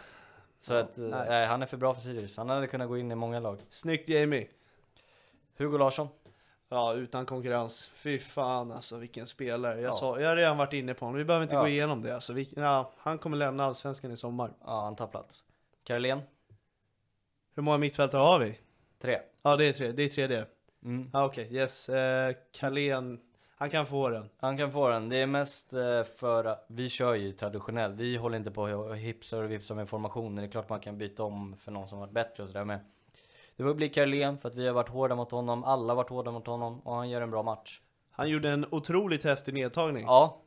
[0.59, 1.25] Så Ja, att, eh, nej.
[1.29, 1.45] nej.
[1.47, 2.37] han är för bra för Sirius.
[2.37, 3.59] Han hade kunnat gå in i många lag.
[3.69, 4.47] Snyggt Jamie.
[5.59, 6.07] Hugo Larsson.
[6.69, 7.91] Ja, utan konkurrens.
[7.95, 9.81] Fy fan alltså vilken spelare.
[9.81, 9.93] Jag, Ja.
[9.93, 11.17] sa, jag har redan varit inne på honom.
[11.17, 11.61] Vi behöver inte Ja.
[11.61, 12.13] gå igenom det.
[12.13, 14.51] Alltså, vi, ja, han kommer lämna Allsvenskan i sommar.
[14.65, 15.43] Ja, han tar plats.
[15.83, 16.21] Karolén.
[17.55, 18.57] Hur många mittfältare har vi?
[19.01, 19.19] Tre.
[19.41, 19.91] Ja, det är tre.
[19.91, 20.45] Det är tre det.
[20.83, 21.09] Mm.
[21.13, 21.53] Ja, okej.
[21.55, 21.89] Yes.
[21.89, 23.19] Eh, Carlén.
[23.55, 24.29] Han kan få den.
[24.37, 25.09] Han kan få den.
[25.09, 27.95] Det är mest eh, för att vi kör ju traditionellt.
[27.95, 30.41] Vi håller inte på och hipsar och vipsar med formationer.
[30.41, 32.79] Det är klart man kan byta om för någon som varit bättre och sådär med.
[33.59, 35.63] Det får bli Karolén för att vi har varit hårda mot honom.
[35.63, 37.79] Alla har varit hårda mot honom och han gör en bra match.
[38.11, 40.05] Han gjorde en otroligt häftig nedtagning.
[40.05, 40.37] Ja,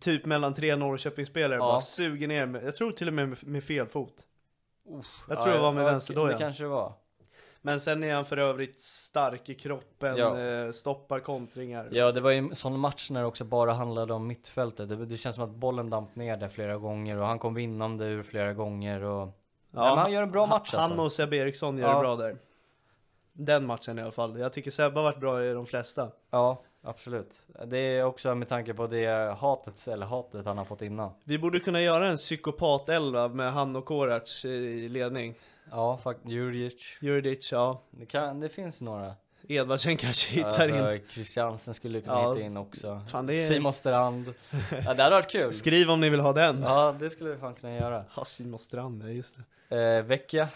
[0.00, 1.58] Typ mellan tre Norrköpingsspelare.
[1.58, 1.66] Ja.
[1.66, 2.46] Bara suger ner.
[2.46, 4.14] Med, jag tror till och med med, med fel fot.
[4.98, 6.32] Uff, Jag tror det var med ja, vänsterdojan.
[6.32, 6.92] Det kanske det var.
[7.62, 10.16] Men sen är han för övrigt stark i kroppen.
[10.16, 10.40] Ja.
[10.40, 11.88] Eh, stoppar kontringar.
[11.92, 14.88] Ja, det var ju en sån match när det också bara handlade om mittfältet.
[14.88, 18.04] Det, det känns som att bollen damp ner där flera gånger och han kom vinnande
[18.04, 19.28] ur flera gånger och...
[19.70, 21.02] Ja, men han gör en bra match Han alltså.
[21.02, 21.94] och Sebbe Eriksson gör Ja.
[21.94, 22.36] det bra där.
[23.40, 24.38] Den matchen i alla fall.
[24.38, 26.10] Jag tycker Sebbe har varit bra i de flesta.
[26.30, 27.30] Ja, absolut.
[27.66, 31.10] Det är också med tanke på det hatet, eller hatet han har fått innan.
[31.24, 35.34] Vi borde kunna göra en psykopat-elva med han och Korac i ledning.
[35.70, 36.28] Ja, faktiskt.
[36.28, 36.74] Juric.
[37.00, 37.82] Juridic, ja.
[37.90, 39.14] Det, kan, det finns några.
[39.48, 40.74] Edvardsen kanske hittar in.
[40.74, 42.32] Alltså, Christiansen skulle kunna Ja.
[42.34, 43.00] hitta in också.
[43.10, 44.34] Fan, är- Simon Strand.
[44.84, 45.52] Ja, det hade varit kul.
[45.52, 46.62] Skriv om ni vill ha den.
[46.62, 48.04] Ja, det skulle vi fan kunna göra.
[48.16, 49.36] Ja, Simon Strand, ja just
[49.68, 49.96] det.
[49.96, 50.48] Eh, Vecchia?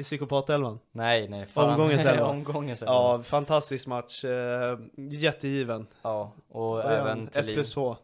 [0.00, 0.78] I Psykopat-elvan.
[0.92, 1.46] Nej, nej.
[1.46, 1.70] Fan.
[1.70, 2.26] Omgångens elva.
[2.26, 2.94] Omgångens elva.
[2.94, 4.24] Ja, fantastisk match.
[4.24, 5.86] Eh, jättegiven.
[6.02, 6.32] ja.
[6.48, 6.92] Och han?
[6.92, 7.54] även Ett Thelin.
[7.54, 7.96] plus två.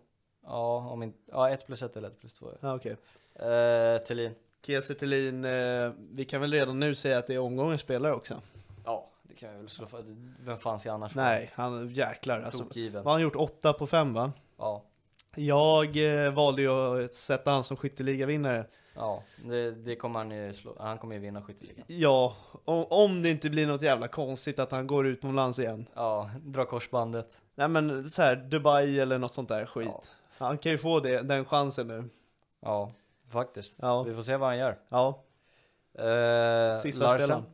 [0.47, 2.47] Ja, om inte, ja, ett plus ett eller ett plus två.
[2.61, 2.97] Ja, okej.
[3.35, 4.35] Eh, Thelin.
[4.67, 8.41] Kiese Thelin, eh, vi kan väl redan nu säga att det är omgångens spelare också.
[8.85, 10.05] Ja, det kan jag väl slå för.
[10.41, 11.15] Vem fan ska annars?
[11.15, 12.63] Nej, han jäklar alltså.
[12.65, 13.05] Tokgiven.
[13.05, 13.37] Vad har han gjort?
[13.37, 14.33] 8 på 5 va?
[14.59, 14.85] Ja.
[15.37, 16.71] Jag eh, valde ju
[17.05, 18.67] att sätta han som skytteligavinnare.
[18.97, 20.77] Ja, det, det kommer han ju slå.
[20.81, 21.85] Han kommer ju vinna skytteligan.
[21.89, 25.87] Ja, om, om det inte blir något jävla konstigt att han går utomlands igen.
[25.95, 27.33] Ja, dra korsbandet.
[27.55, 29.89] Nej men så här, Dubai eller något sånt där skit.
[29.93, 30.03] Ja.
[30.39, 32.09] Han kan ju få det, den chansen nu.
[32.63, 32.91] Ja,
[33.29, 33.77] faktiskt.
[33.79, 34.79] Ja, Vi får se vad han gör.
[34.89, 35.23] ja.
[35.99, 37.27] Eh, Sista Larsen.
[37.27, 37.45] spelaren.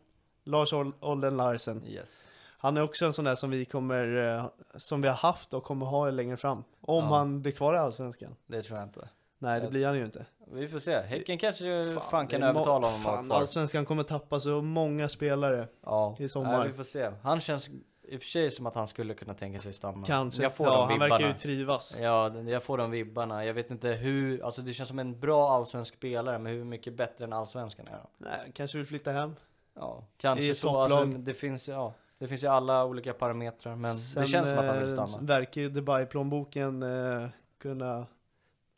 [0.44, 1.84] Lars Ol- Olden Larsen.
[1.86, 2.30] Yes.
[2.58, 4.44] Han är också en sån där som vi kommer, eh,
[4.76, 6.64] som vi har haft och kommer ha längre fram.
[6.80, 7.16] Om Ja.
[7.16, 8.36] han blir kvar i Allsvenskan.
[8.46, 9.08] Det tror jag inte.
[9.42, 10.26] Nej, det blir han ju inte.
[10.52, 11.00] Vi får se.
[11.00, 13.32] Häcken kanske fan, det kan övertala honom att Fan.
[13.32, 15.68] Allsvenskan kommer tappa så många spelare.
[15.82, 16.58] Ja, i sommar.
[16.58, 17.10] Nej, vi får se.
[17.22, 17.68] Han känns
[18.02, 20.04] i och för sig som att han skulle kunna tänka sig stanna.
[20.06, 20.42] Kanske.
[20.42, 21.14] Jag får ja, de han vibbarna.
[21.14, 21.98] verkar ju trivas.
[22.00, 23.44] Ja, jag får de vibbarna.
[23.44, 26.94] Jag vet inte hur, alltså det känns som en bra allsvensk spelare, men hur mycket
[26.94, 28.06] bättre än allsvenskan är han?
[28.18, 29.36] Nej, kanske vill flytta hem.
[29.74, 30.68] Ja, kanske I så.
[30.68, 30.98] topplag.
[30.98, 34.58] Alltså, det finns, ja, det finns ju alla olika parametrar, men Sen, det känns som
[34.58, 35.26] att han vill eh, stanna.
[35.26, 37.28] verkar ju Dubai-plånboken eh,
[37.58, 38.06] kunna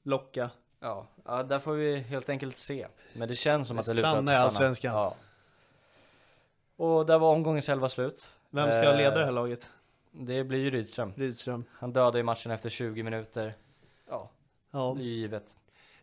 [0.05, 0.51] locka.
[0.81, 2.87] Ja, ja, där får vi helt enkelt se.
[3.13, 4.93] Men det känns som att det lutar Stanna i Allsvenskan.
[4.95, 5.15] Ja.
[6.77, 8.31] Och där var omgångens elva slut.
[8.51, 9.71] Vem ska Eh, leda det här laget?
[10.11, 11.13] Det blir ju Rydström.
[11.17, 11.65] Rydström.
[11.73, 13.55] Han dödade ju matchen efter 20 minuter.
[14.09, 14.31] Ja,
[14.71, 14.95] Ja.
[14.97, 15.57] det är ju givet.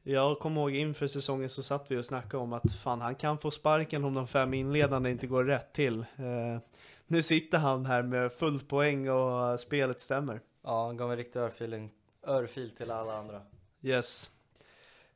[0.03, 3.37] Jag kommer ihåg inför säsongen så satt vi och snackade om att fan han kan
[3.37, 5.99] få sparken om de fem inledande inte går rätt till.
[5.99, 6.59] Eh,
[7.07, 10.39] nu sitter han här med fullt poäng och spelet stämmer.
[10.63, 11.87] Ja, han gav en riktig örfil,
[12.27, 13.41] örfil till alla andra.
[13.81, 14.29] Yes.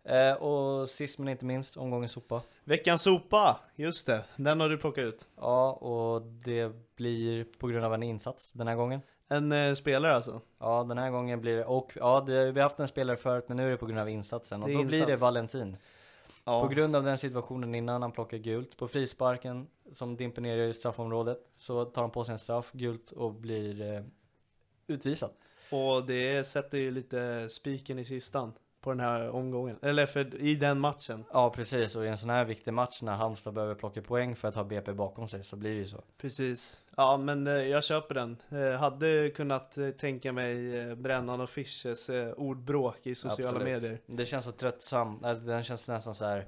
[0.03, 2.41] Eh, och sist men inte minst, omgången sopa.
[2.63, 4.25] Veckans sopa, just det.
[4.35, 5.27] Den har du plockat ut.
[5.35, 9.01] Ja, och det blir på grund av en insats den här gången.
[9.27, 10.41] En eh, spelare alltså.
[10.59, 13.45] Ja, den här gången blir det, och ja, det, vi har haft en spelare förut,
[13.47, 14.63] men nu är det på grund av insatsen.
[14.63, 15.21] Och då blir det insats.
[15.21, 15.77] Valentin.
[16.45, 16.61] Ja.
[16.61, 20.73] På grund av den situationen innan han plockar gult på frisparken som dimper ner i
[20.73, 24.03] straffområdet så tar han på sig en straff, gult och blir eh,
[24.87, 25.29] utvisad.
[25.69, 28.53] Och det sätter ju lite spiken i kistan
[28.85, 29.77] på den här omgången.
[29.81, 31.25] Eller för, i den matchen.
[31.31, 34.47] Ja precis, och i en sån här viktig match när Halmstad behöver plocka poäng för
[34.47, 36.03] att ha BP bakom sig så blir det ju så.
[36.17, 36.81] Precis.
[36.97, 38.37] Ja men eh, jag köper den.
[38.49, 43.81] Eh, hade kunnat eh, tänka mig eh, Brännan och Fisches eh, ordbråk i sociala Absolut.
[43.81, 43.99] medier.
[44.05, 46.45] Det känns så tröttsamt, alltså, den känns nästan så här.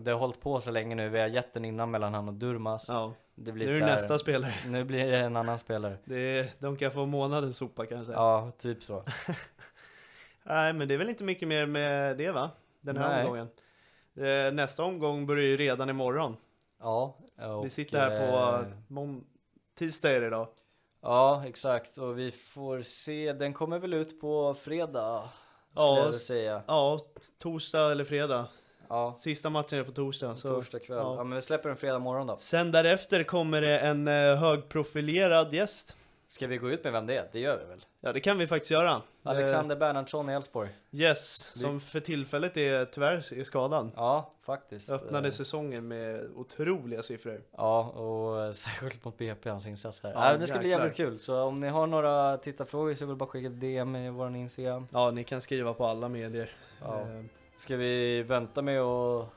[0.00, 2.34] Det har hållit på så länge nu, vi har gett den innan mellan han och
[2.34, 2.84] Durmas.
[2.88, 3.12] Ja.
[3.34, 4.54] Det Nu blir är det här, nästa spelare.
[4.66, 5.96] Nu blir det en annan spelare.
[6.04, 8.12] Det är, de kan få månadens sopa kanske.
[8.12, 9.04] Ja, typ så.
[10.44, 12.50] Nej men det är väl inte mycket mer med det va?
[12.80, 13.24] Den här Nej.
[13.24, 13.48] omgången.
[14.16, 16.36] Eh, nästa omgång börjar ju redan imorgon.
[16.80, 17.16] Ja.
[17.36, 19.24] Och, Vi sitter här på eh, mån-
[19.78, 20.48] tisdag är det idag.
[21.02, 21.98] Ja, exakt.
[21.98, 25.28] Och vi får se, den kommer väl ut på fredag.
[25.74, 26.62] Ja, säga.
[26.66, 27.00] Ja,
[27.38, 28.46] torsdag eller fredag.
[28.94, 30.36] Ja, Sista matchen är på torsdag.
[30.36, 30.48] Så.
[30.48, 30.98] torsdag kväll.
[30.98, 31.14] Ja.
[31.16, 31.24] ja.
[31.24, 32.36] men vi släpper den fredag morgon då.
[32.36, 35.96] Sen därefter kommer det en eh, högprofilerad gäst.
[36.28, 37.28] Ska vi gå ut med vem det är?
[37.32, 37.84] Det gör vi väl?
[38.00, 39.02] Ja det kan vi faktiskt göra.
[39.22, 40.68] Alexander Bernhardsson i Elfsborg.
[40.68, 43.90] Eh, yes, som för tillfället är tyvärr är skadad.
[43.96, 44.92] Ja, faktiskt.
[44.92, 47.40] Öppnade Eh, säsongen med otroliga siffror.
[47.56, 50.12] Ja, och eh, särskilt mot BP, hans insats där.
[50.12, 51.18] Ja, Ja, det ska bli jävligt kul.
[51.18, 54.88] Så om ni har några tittarfrågor så väl bara skicka ett DM i vår Instagram.
[54.92, 56.50] Ja, ni kan skriva på alla medier.
[56.82, 57.00] Ja.
[57.00, 57.24] Eh,
[57.64, 59.28] Ska vi vänta med att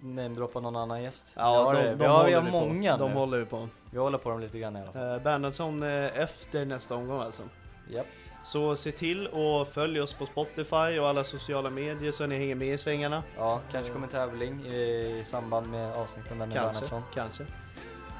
[0.00, 1.24] namedroppa någon annan gäst?
[1.34, 2.60] Ja, vi har, de, de vi har, vi har vi på.
[2.60, 3.16] många De nu.
[3.16, 3.68] håller vi på.
[3.90, 5.12] Vi håller på dem lite grann i alla fall.
[5.14, 7.42] Eh, Bernhardsson eh, efter nästa omgång alltså.
[7.90, 8.06] Japp.
[8.42, 12.54] Så se till och följ oss på Spotify och alla sociala medier så ni hänger
[12.54, 13.22] med i svängarna.
[13.38, 17.02] Ja, kanske kommer tävling i, samband med avsnitten där med Kanske, Bernhardsson.
[17.14, 17.44] kanske.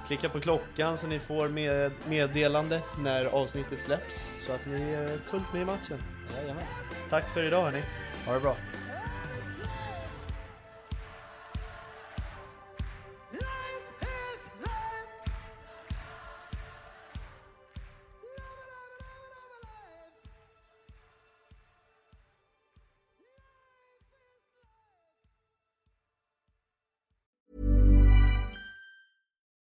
[0.06, 4.30] Klicka på klockan så ni får med meddelande när avsnittet släpps.
[4.46, 5.98] Så att ni är fullt med i matchen.
[6.40, 6.64] Jajamän.
[7.10, 7.82] Tack för idag hörni.
[8.26, 8.54] Ha det bra.